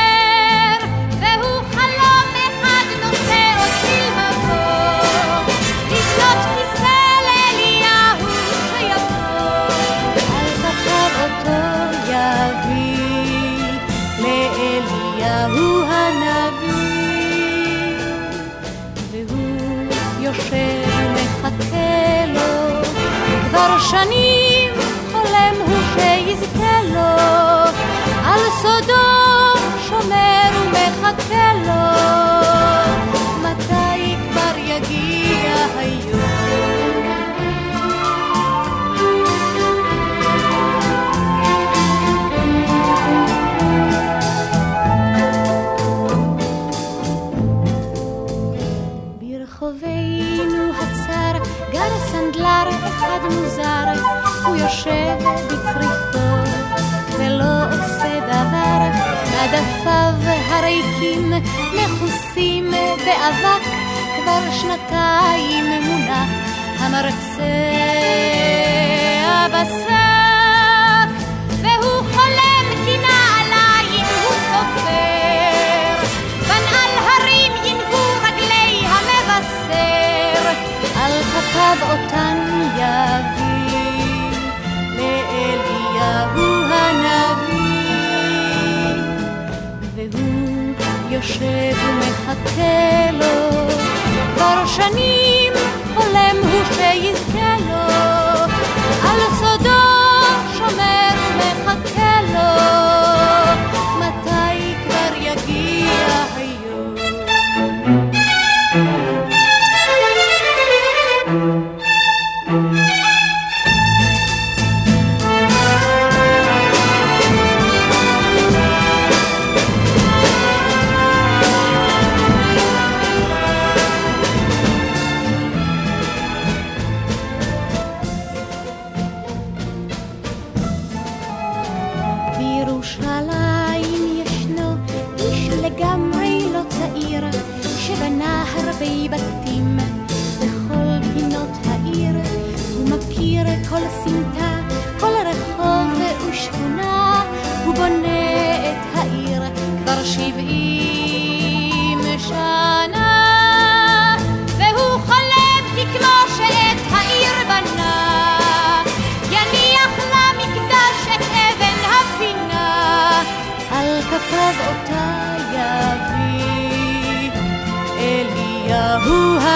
כבר 23.68 23.80
שנים 23.80 24.72
חולם 25.12 25.54
הוא 25.66 25.78
שיזכה 25.94 26.82
לו, 26.94 27.24
על 28.26 28.40
סודו 28.62 28.94
שומר 29.88 30.50
ומחכה 30.66 31.54
לו, 31.66 32.23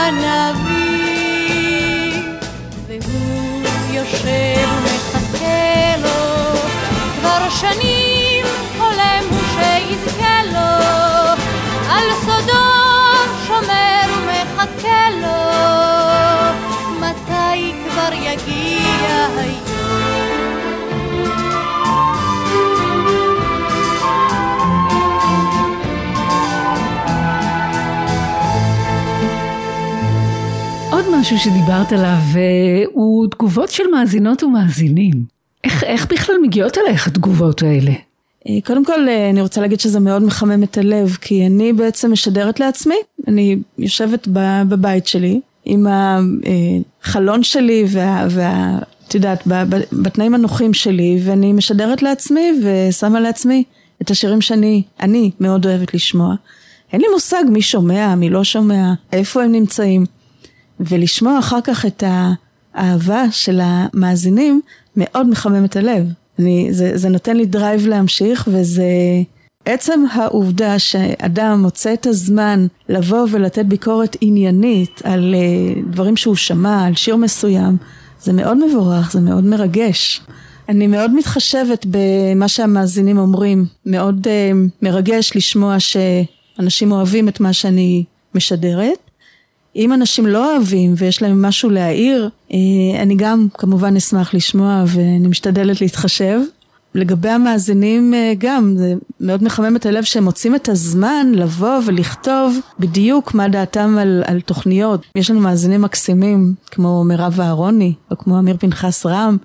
I 0.07 0.56
משהו 31.33 31.51
שדיברת 31.51 31.91
עליו 31.91 32.17
אה, 32.35 32.83
הוא 32.93 33.27
תגובות 33.31 33.69
של 33.69 33.83
מאזינות 33.91 34.43
ומאזינים. 34.43 35.13
איך, 35.63 35.83
איך 35.83 36.07
בכלל 36.11 36.35
מגיעות 36.43 36.77
אליך 36.77 37.07
התגובות 37.07 37.61
האלה? 37.61 37.91
אה, 38.49 38.57
קודם 38.65 38.85
כל 38.85 39.09
אה, 39.09 39.29
אני 39.29 39.41
רוצה 39.41 39.61
להגיד 39.61 39.79
שזה 39.79 39.99
מאוד 39.99 40.23
מחמם 40.23 40.63
את 40.63 40.77
הלב 40.77 41.17
כי 41.21 41.45
אני 41.45 41.73
בעצם 41.73 42.11
משדרת 42.11 42.59
לעצמי, 42.59 42.95
אני 43.27 43.57
יושבת 43.77 44.27
בבית 44.69 45.07
שלי 45.07 45.39
עם 45.65 45.87
החלון 47.03 47.43
שלי 47.43 47.85
וה... 47.87 48.27
וה 48.29 48.79
את 49.07 49.15
יודעת, 49.15 49.43
בתנאים 49.91 50.33
הנוחים 50.33 50.73
שלי 50.73 51.19
ואני 51.23 51.53
משדרת 51.53 52.03
לעצמי 52.03 52.51
ושמה 52.63 53.19
לעצמי 53.19 53.63
את 54.01 54.11
השירים 54.11 54.41
שאני, 54.41 54.83
אני 54.99 55.31
מאוד 55.39 55.65
אוהבת 55.65 55.93
לשמוע. 55.93 56.35
אין 56.93 57.01
לי 57.01 57.07
מושג 57.13 57.43
מי 57.49 57.61
שומע, 57.61 58.15
מי 58.15 58.29
לא 58.29 58.43
שומע, 58.43 58.93
איפה 59.13 59.43
הם 59.43 59.51
נמצאים. 59.51 60.05
ולשמוע 60.79 61.39
אחר 61.39 61.59
כך 61.63 61.85
את 61.85 62.03
האהבה 62.73 63.23
של 63.31 63.59
המאזינים 63.63 64.61
מאוד 64.97 65.29
מחמם 65.29 65.65
את 65.65 65.75
הלב. 65.75 66.07
אני, 66.39 66.67
זה, 66.71 66.97
זה 66.97 67.09
נותן 67.09 67.37
לי 67.37 67.45
drive 67.45 67.87
להמשיך 67.87 68.49
וזה 68.51 68.83
עצם 69.65 70.03
העובדה 70.11 70.79
שאדם 70.79 71.61
מוצא 71.61 71.93
את 71.93 72.05
הזמן 72.05 72.67
לבוא 72.89 73.27
ולתת 73.31 73.65
ביקורת 73.65 74.17
עניינית 74.21 75.01
על 75.03 75.35
uh, 75.35 75.91
דברים 75.91 76.17
שהוא 76.17 76.35
שמע, 76.35 76.85
על 76.85 76.95
שיר 76.95 77.15
מסוים, 77.15 77.77
זה 78.21 78.33
מאוד 78.33 78.65
מבורך, 78.65 79.11
זה 79.11 79.19
מאוד 79.19 79.43
מרגש. 79.43 80.21
אני 80.69 80.87
מאוד 80.87 81.15
מתחשבת 81.15 81.85
במה 81.89 82.47
שהמאזינים 82.47 83.17
אומרים, 83.17 83.65
מאוד 83.85 84.27
uh, 84.27 84.29
מרגש 84.81 85.31
לשמוע 85.35 85.79
ש... 85.79 85.97
אנשים 86.59 86.91
אוהבים 86.91 87.29
את 87.29 87.39
מה 87.39 87.53
שאני 87.53 88.03
משדרת. 88.35 89.06
אם 89.77 89.93
אנשים 89.93 90.25
לא 90.25 90.53
אוהבים 90.53 90.93
ויש 90.97 91.21
להם 91.21 91.41
משהו 91.41 91.69
להעיר, 91.69 92.29
אה, 92.53 92.57
אני 93.01 93.15
גם 93.15 93.47
כמובן 93.53 93.95
אשמח 93.95 94.33
לשמוע 94.33 94.83
ואני 94.87 95.27
משתדלת 95.27 95.81
להתחשב. 95.81 96.39
לגבי 96.95 97.29
המאזינים 97.29 98.13
אה, 98.13 98.33
גם, 98.37 98.73
זה 98.77 98.93
מאוד 99.19 99.43
מחמם 99.43 99.75
את 99.75 99.85
הלב 99.85 100.03
שהם 100.03 100.23
מוצאים 100.23 100.55
את 100.55 100.69
הזמן 100.69 101.31
לבוא 101.33 101.79
ולכתוב 101.85 102.57
בדיוק 102.79 103.33
מה 103.33 103.47
דעתם 103.47 103.97
על, 103.97 104.23
על 104.25 104.41
תוכניות. 104.41 105.05
יש 105.15 105.31
לנו 105.31 105.39
מאזינים 105.39 105.81
מקסימים 105.81 106.53
כמו 106.71 107.03
מירב 107.03 107.41
אהרוני 107.41 107.93
או 108.11 108.17
כמו 108.17 108.39
אמיר 108.39 108.57
פנחס 108.59 109.05
רם. 109.05 109.37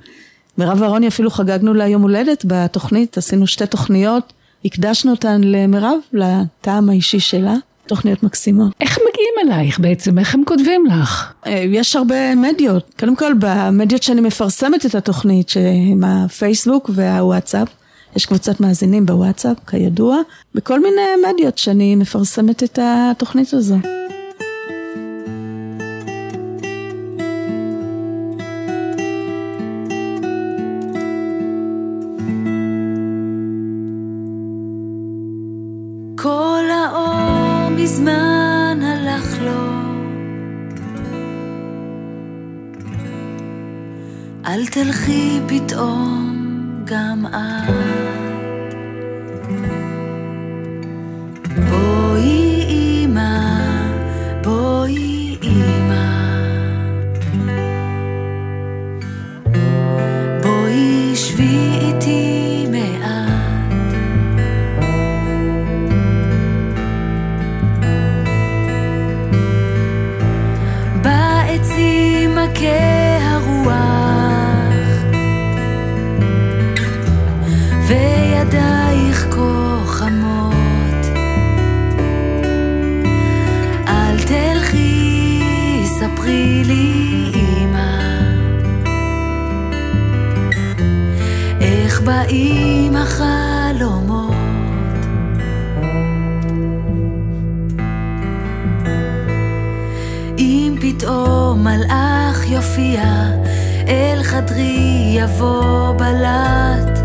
מירב 0.58 0.82
אהרוני 0.82 1.08
אפילו 1.08 1.30
חגגנו 1.30 1.74
לה 1.74 1.88
יום 1.88 2.02
הולדת 2.02 2.44
בתוכנית, 2.48 3.18
עשינו 3.18 3.46
שתי 3.46 3.66
תוכניות, 3.66 4.32
הקדשנו 4.64 5.10
אותן 5.10 5.40
למירב, 5.44 5.98
לטעם 6.12 6.88
האישי 6.88 7.20
שלה. 7.20 7.54
תוכניות 7.86 8.22
מקסימות. 8.22 8.72
איך 8.80 8.98
מגיעים 8.98 9.52
אלייך 9.52 9.80
בעצם? 9.80 10.18
איך 10.18 10.34
הם 10.34 10.42
כותבים 10.44 10.86
לך? 10.86 11.32
אה, 11.46 11.64
יש 11.68 11.96
הרבה 11.96 12.34
מדיות. 12.34 12.94
קודם 12.98 13.16
כל, 13.16 13.32
במדיות 13.38 14.02
שאני 14.02 14.20
מפרסמת 14.20 14.86
את 14.86 14.94
התוכנית, 14.94 15.48
שהם 15.48 16.04
הפייסבוק 16.04 16.90
והוואטסאפ, 16.94 17.68
יש 18.16 18.26
קבוצת 18.26 18.60
מאזינים 18.60 19.06
בוואטסאפ, 19.06 19.56
כידוע, 19.66 20.16
בכל 20.54 20.80
מיני 20.80 21.30
מדיות 21.32 21.58
שאני 21.58 21.94
מפרסמת 21.94 22.62
את 22.62 22.78
התוכנית 22.82 23.52
הזו. 23.52 23.76
אל 44.53 44.66
תלכי 44.66 45.40
פתאום 45.48 46.36
גם 46.84 47.26
את 47.26 48.11
באים 92.26 92.96
החלומות 92.96 94.34
אם 100.38 100.74
פתאום 100.80 101.64
מלאך 101.64 102.50
יופיע 102.50 103.02
אל 103.88 104.22
חדרי 104.22 105.14
יבוא 105.16 105.92
בלט. 105.92 106.98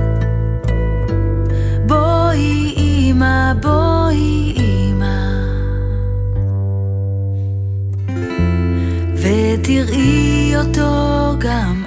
בואי 1.86 2.74
אמא 2.78 3.53
בואי 3.61 4.53
אמא. 4.57 5.18
ותראי 9.15 10.53
אותו 10.57 11.34
גם 11.39 11.87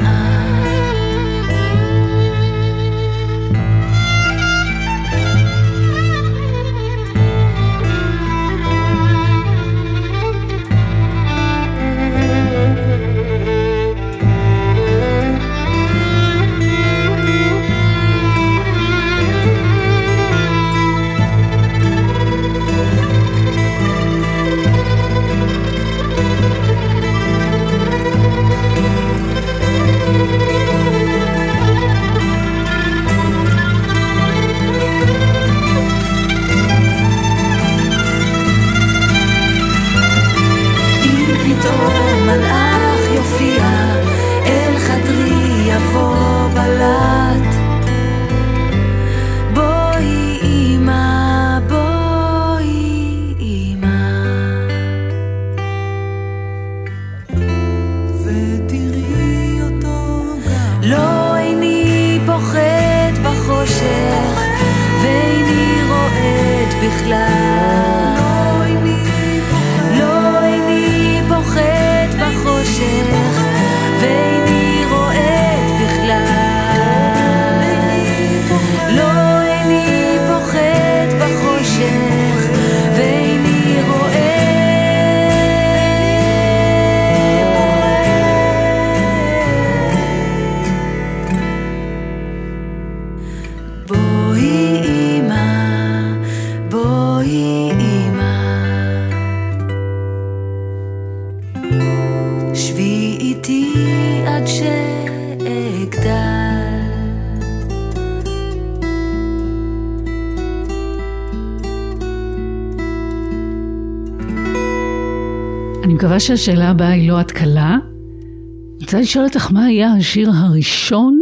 שהשאלה 116.21 116.69
הבאה 116.69 116.93
היא 116.93 117.11
לא 117.11 117.21
התקלה. 117.21 117.77
אני 117.77 118.81
רוצה 118.81 119.01
לשאול 119.01 119.25
אותך 119.25 119.53
מה 119.53 119.65
היה 119.65 119.93
השיר 119.93 120.31
הראשון 120.35 121.21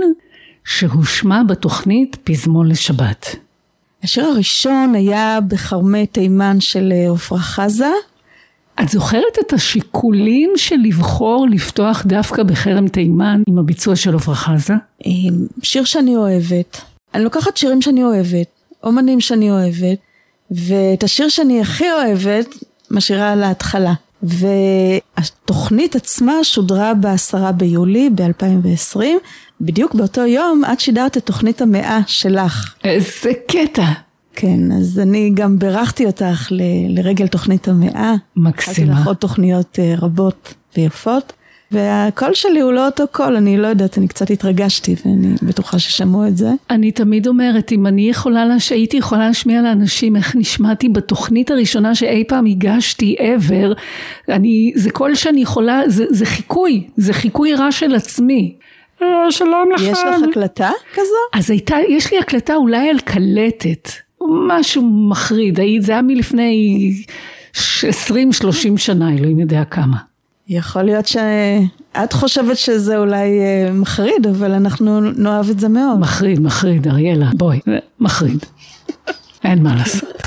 שהושמע 0.64 1.42
בתוכנית 1.42 2.16
פזמון 2.24 2.68
לשבת. 2.68 3.36
השיר 4.02 4.24
הראשון 4.24 4.94
היה 4.94 5.38
בכרמי 5.48 6.06
תימן 6.06 6.60
של 6.60 6.92
אה, 6.92 7.12
עפרה 7.12 7.38
חזה. 7.38 7.90
את 8.82 8.88
זוכרת 8.88 9.38
את 9.46 9.52
השיקולים 9.52 10.52
של 10.56 10.76
לבחור 10.84 11.46
לפתוח 11.50 12.02
דווקא 12.06 12.42
בכרם 12.42 12.88
תימן 12.88 13.42
עם 13.48 13.58
הביצוע 13.58 13.96
של 13.96 14.14
עפרה 14.14 14.34
חזה? 14.34 14.74
אה, 15.06 15.10
שיר 15.62 15.84
שאני 15.84 16.16
אוהבת. 16.16 16.80
אני 17.14 17.24
לוקחת 17.24 17.56
שירים 17.56 17.82
שאני 17.82 18.04
אוהבת, 18.04 18.46
אומנים 18.84 19.20
שאני 19.20 19.50
אוהבת, 19.50 19.98
ואת 20.50 21.02
השיר 21.02 21.28
שאני 21.28 21.60
הכי 21.60 21.84
אוהבת, 21.92 22.46
משאירה 22.90 23.34
להתחלה. 23.34 23.94
והתוכנית 24.22 25.96
עצמה 25.96 26.32
שודרה 26.44 26.94
בעשרה 26.94 27.52
ביולי 27.52 28.10
ב-2020, 28.14 29.00
בדיוק 29.60 29.94
באותו 29.94 30.26
יום 30.26 30.62
את 30.72 30.80
שידרת 30.80 31.16
את 31.16 31.26
תוכנית 31.26 31.60
המאה 31.62 31.98
שלך. 32.06 32.74
איזה 32.84 33.30
קטע. 33.48 33.84
כן, 34.34 34.72
אז 34.72 34.98
אני 34.98 35.30
גם 35.34 35.58
בירכתי 35.58 36.06
אותך 36.06 36.48
ל- 36.50 36.62
לרגל 36.98 37.26
תוכנית 37.26 37.68
המאה. 37.68 38.14
מקסימה. 38.36 39.00
לך 39.00 39.06
עוד 39.06 39.16
תוכניות 39.16 39.78
אה, 39.78 39.94
רבות 39.98 40.54
ויפות. 40.76 41.32
והקול 41.70 42.34
שלי 42.34 42.60
הוא 42.60 42.72
לא 42.72 42.86
אותו 42.86 43.04
קול, 43.12 43.36
אני 43.36 43.56
לא 43.56 43.66
יודעת, 43.66 43.98
אני 43.98 44.08
קצת 44.08 44.30
התרגשתי 44.30 44.94
ואני 45.04 45.34
בטוחה 45.42 45.78
ששמעו 45.78 46.26
את 46.26 46.36
זה. 46.36 46.48
אני 46.70 46.92
תמיד 46.92 47.26
אומרת, 47.26 47.72
אם 47.72 47.86
אני 47.86 48.10
יכולה, 48.10 48.46
לש... 48.46 48.72
הייתי 48.72 48.96
יכולה 48.96 49.26
להשמיע 49.26 49.62
לאנשים 49.62 50.16
איך 50.16 50.36
נשמעתי 50.36 50.88
בתוכנית 50.88 51.50
הראשונה 51.50 51.94
שאי 51.94 52.24
פעם 52.28 52.46
הגשתי 52.46 53.16
ever, 53.18 53.78
אני, 54.28 54.72
זה 54.74 54.90
קול 54.90 55.14
שאני 55.14 55.40
יכולה, 55.40 55.82
זה, 55.86 56.04
זה 56.10 56.26
חיקוי, 56.26 56.86
זה 56.96 57.12
חיקוי 57.12 57.54
רע 57.54 57.72
של 57.72 57.94
עצמי. 57.94 58.56
אה, 59.02 59.30
שלום 59.30 59.68
לכם. 59.74 59.84
יש 59.84 59.98
לך 59.98 60.28
הקלטה 60.30 60.70
כזו? 60.94 61.38
אז 61.40 61.50
הייתה, 61.50 61.76
יש 61.88 62.12
לי 62.12 62.18
הקלטה 62.18 62.54
אולי 62.54 62.90
על 62.90 62.98
קלטת, 62.98 63.88
משהו 64.48 64.82
מחריד, 65.10 65.60
זה 65.80 65.92
היה 65.92 66.02
מלפני 66.02 66.92
20-30 67.54 67.56
שנה, 68.76 69.14
אלוהים 69.14 69.38
יודע 69.38 69.64
כמה. 69.64 69.96
יכול 70.48 70.82
להיות 70.82 71.06
שאת 71.06 72.12
חושבת 72.12 72.56
שזה 72.56 72.98
אולי 72.98 73.40
אה, 73.40 73.72
מחריד, 73.72 74.26
אבל 74.26 74.52
אנחנו 74.52 75.00
נאהב 75.00 75.50
את 75.50 75.60
זה 75.60 75.68
מאוד. 75.68 75.98
מחריד, 75.98 76.40
מחריד, 76.40 76.88
אריאלה, 76.88 77.30
בואי, 77.34 77.60
מחריד. 78.00 78.44
אין 79.44 79.62
מה 79.62 79.74
לעשות. 79.74 80.17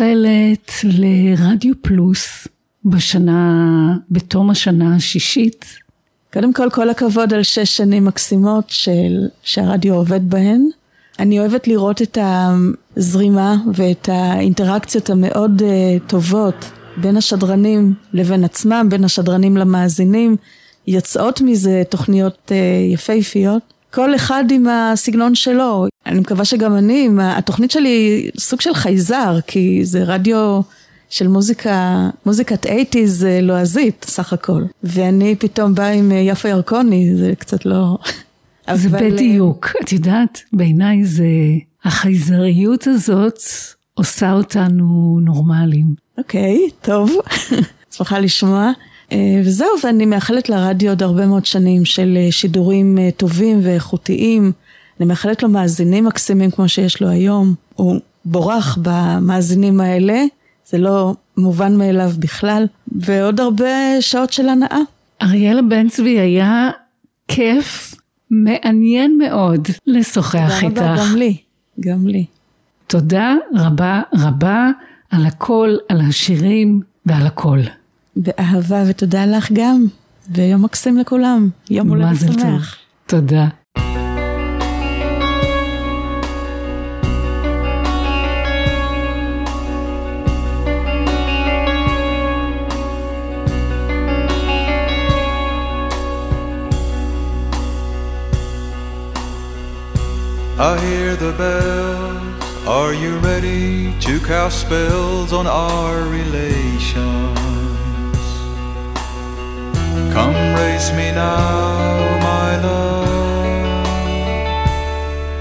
מאחלת 0.00 0.72
לרדיו 0.84 1.74
פלוס 1.82 2.48
בשנה, 2.84 3.96
בתום 4.10 4.50
השנה 4.50 4.96
השישית? 4.96 5.64
קודם 6.32 6.52
כל, 6.52 6.70
כל 6.70 6.90
הכבוד 6.90 7.34
על 7.34 7.42
שש 7.42 7.76
שנים 7.76 8.04
מקסימות 8.04 8.64
של, 8.68 9.28
שהרדיו 9.42 9.94
עובד 9.94 10.30
בהן. 10.30 10.68
אני 11.18 11.40
אוהבת 11.40 11.68
לראות 11.68 12.02
את 12.02 12.18
הזרימה 12.20 13.56
ואת 13.74 14.08
האינטראקציות 14.12 15.10
המאוד 15.10 15.62
uh, 15.62 16.08
טובות 16.08 16.70
בין 16.96 17.16
השדרנים 17.16 17.94
לבין 18.12 18.44
עצמם, 18.44 18.86
בין 18.90 19.04
השדרנים 19.04 19.56
למאזינים. 19.56 20.36
יוצאות 20.86 21.40
מזה 21.40 21.82
תוכניות 21.88 22.38
uh, 22.48 22.54
יפהפיות. 22.94 23.62
כל 23.94 24.14
אחד 24.14 24.44
עם 24.50 24.66
הסגנון 24.68 25.34
שלו. 25.34 25.86
אני 26.06 26.20
מקווה 26.20 26.44
שגם 26.44 26.76
אני, 26.76 27.08
התוכנית 27.20 27.70
שלי 27.70 27.88
היא 27.88 28.30
סוג 28.38 28.60
של 28.60 28.74
חייזר, 28.74 29.38
כי 29.46 29.80
זה 29.84 30.02
רדיו 30.04 30.60
של 31.10 31.28
מוזיקה, 31.28 32.08
מוזיקת 32.26 32.66
80's 32.66 33.24
לועזית 33.42 34.06
סך 34.08 34.32
הכל. 34.32 34.62
ואני 34.82 35.36
פתאום 35.36 35.74
באה 35.74 35.90
עם 35.92 36.12
יפה 36.12 36.48
ירקוני, 36.48 37.16
זה 37.16 37.32
קצת 37.38 37.66
לא... 37.66 37.98
זה 38.74 38.88
אבל... 38.88 39.10
בדיוק, 39.10 39.68
את 39.82 39.92
יודעת, 39.92 40.40
בעיניי 40.52 41.04
זה, 41.04 41.24
החייזריות 41.84 42.86
הזאת 42.86 43.38
עושה 43.94 44.32
אותנו 44.32 45.18
נורמלים. 45.22 45.94
אוקיי, 46.18 46.58
okay, 46.68 46.86
טוב, 46.86 47.16
שמחה 47.96 48.18
לשמוע. 48.18 48.70
אה, 49.12 49.40
וזהו, 49.44 49.68
ואני 49.84 50.06
מאחלת 50.06 50.48
לרדיו 50.48 50.90
עוד 50.90 51.02
הרבה 51.02 51.26
מאוד 51.26 51.46
שנים 51.46 51.84
של 51.84 52.18
אה, 52.20 52.32
שידורים 52.32 52.98
אה, 52.98 53.08
טובים 53.16 53.60
ואיכותיים. 53.62 54.52
אני 55.00 55.06
מאחלת 55.08 55.42
לו 55.42 55.48
מאזינים 55.48 56.04
מקסימים 56.04 56.50
כמו 56.50 56.68
שיש 56.68 57.02
לו 57.02 57.08
היום. 57.08 57.54
הוא 57.74 58.00
בורח 58.24 58.78
במאזינים 58.82 59.80
האלה, 59.80 60.24
זה 60.66 60.78
לא 60.78 61.14
מובן 61.36 61.76
מאליו 61.76 62.10
בכלל, 62.18 62.66
ועוד 62.92 63.40
הרבה 63.40 64.00
שעות 64.00 64.32
של 64.32 64.48
הנאה. 64.48 64.78
אריאלה 65.22 65.62
בן 65.62 65.88
צבי 65.88 66.20
היה 66.20 66.70
כיף, 67.28 67.94
מעניין 68.30 69.18
מאוד 69.18 69.68
לשוחח 69.86 70.62
איתך. 70.62 70.78
תודה 70.78 70.92
רבה, 70.92 71.02
גם 71.02 71.16
לי, 71.16 71.36
גם 71.80 72.06
לי. 72.06 72.24
תודה 72.86 73.34
רבה 73.54 74.02
רבה 74.14 74.70
על 75.10 75.26
הכל, 75.26 75.76
על 75.88 76.00
השירים 76.00 76.80
ועל 77.06 77.26
הכל. 77.26 77.60
באהבה 78.16 78.82
ותודה 78.86 79.26
לך 79.26 79.52
גם, 79.52 79.86
ויום 80.30 80.64
מקסים 80.64 80.98
לכולם, 80.98 81.48
יום 81.70 81.88
הולדת 81.88 82.16
שמח. 82.18 82.76
תודה. 83.06 83.48
I 100.60 100.76
hear 100.78 101.16
the 101.16 101.32
bells. 101.32 102.20
Are 102.68 102.92
you 102.92 103.12
ready 103.30 103.98
to 104.00 104.20
cast 104.20 104.60
spells 104.60 105.32
on 105.32 105.46
our 105.46 106.02
relations? 106.18 107.39
Come 110.12 110.54
race 110.54 110.90
me 110.92 111.12
now, 111.12 112.18
my 112.20 112.56
love, 112.66 113.86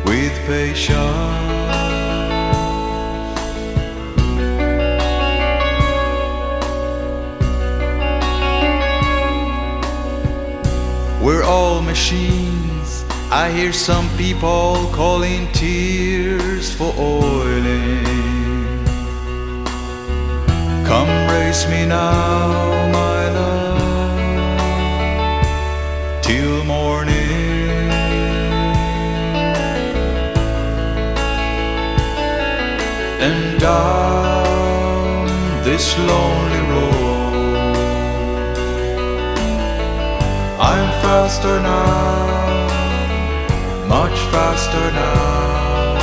with 0.05 0.35
patience. 0.45 1.39
We're 11.21 11.43
all 11.43 11.81
machines. 11.81 13.03
I 13.31 13.51
hear 13.51 13.73
some 13.73 14.07
people 14.17 14.89
calling 14.93 15.51
tears 15.51 16.73
for 16.73 16.93
oiling. 16.97 18.05
Come 20.85 21.11
race 21.29 21.67
me 21.67 21.85
now, 21.85 22.89
my 22.91 23.18
till 26.29 26.63
morning. 26.63 27.89
And 33.27 33.59
down 33.59 35.27
this 35.67 35.85
lonely 36.09 36.61
road, 36.71 37.75
I'm 40.69 40.89
faster 41.01 41.55
now 41.59 42.19
much 43.89 44.19
faster 44.33 44.87
now. 44.91 45.97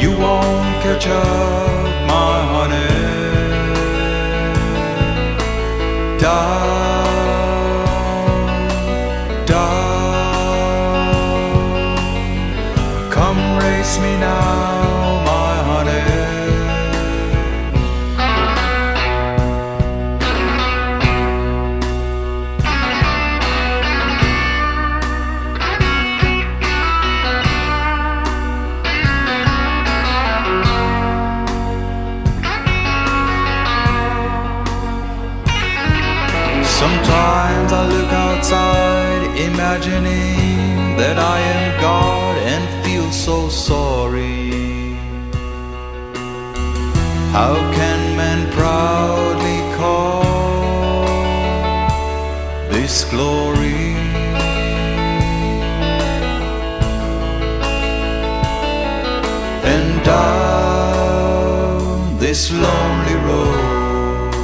You 0.00 0.10
won't 0.24 0.74
catch 0.84 1.06
up, 1.08 1.84
my 2.12 2.36
honey. 2.54 3.10
Down, 6.24 6.99
now, 14.20 15.24
my 15.24 15.54
honey. 15.68 16.20
Sometimes 36.80 37.72
I 37.72 37.82
look 37.94 38.12
outside, 38.12 39.22
imagining 39.48 40.96
that 40.96 41.18
I 41.18 41.38
am 41.40 41.80
God 41.80 42.36
and 42.52 42.84
feel 42.84 43.10
so 43.12 43.48
sorry. 43.48 43.99
How 47.32 47.54
can 47.72 48.16
men 48.16 48.50
proudly 48.50 49.60
call 49.76 50.24
this 52.68 53.04
glory? 53.04 53.94
And 59.62 60.04
down 60.04 62.18
this 62.18 62.50
lonely 62.50 63.14
road. 63.28 64.34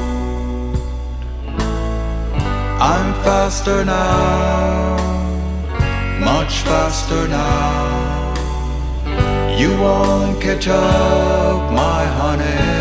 I'm 2.80 3.14
faster 3.24 3.84
now, 3.84 4.96
much 6.20 6.60
faster 6.60 7.26
now. 7.26 8.34
You 9.58 9.76
won't 9.80 10.40
catch 10.40 10.68
up, 10.68 11.72
my 11.72 12.04
honey. 12.04 12.75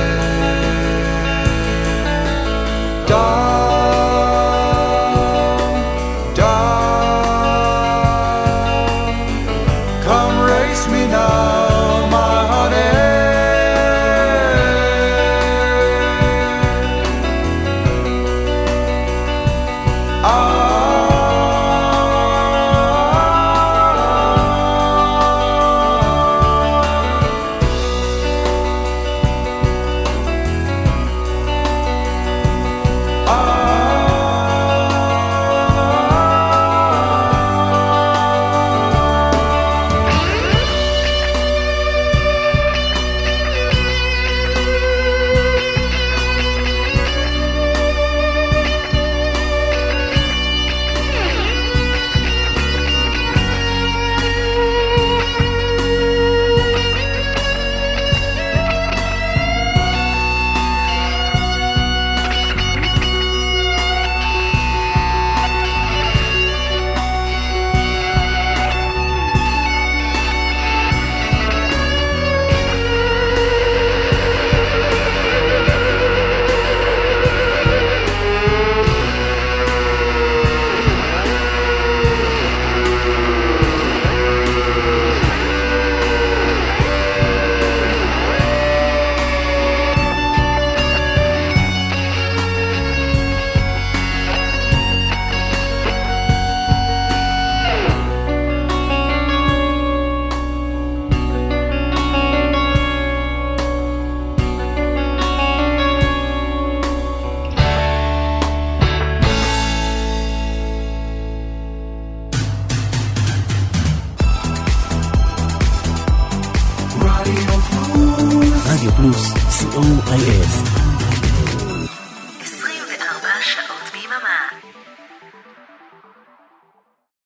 dark. 3.07 3.54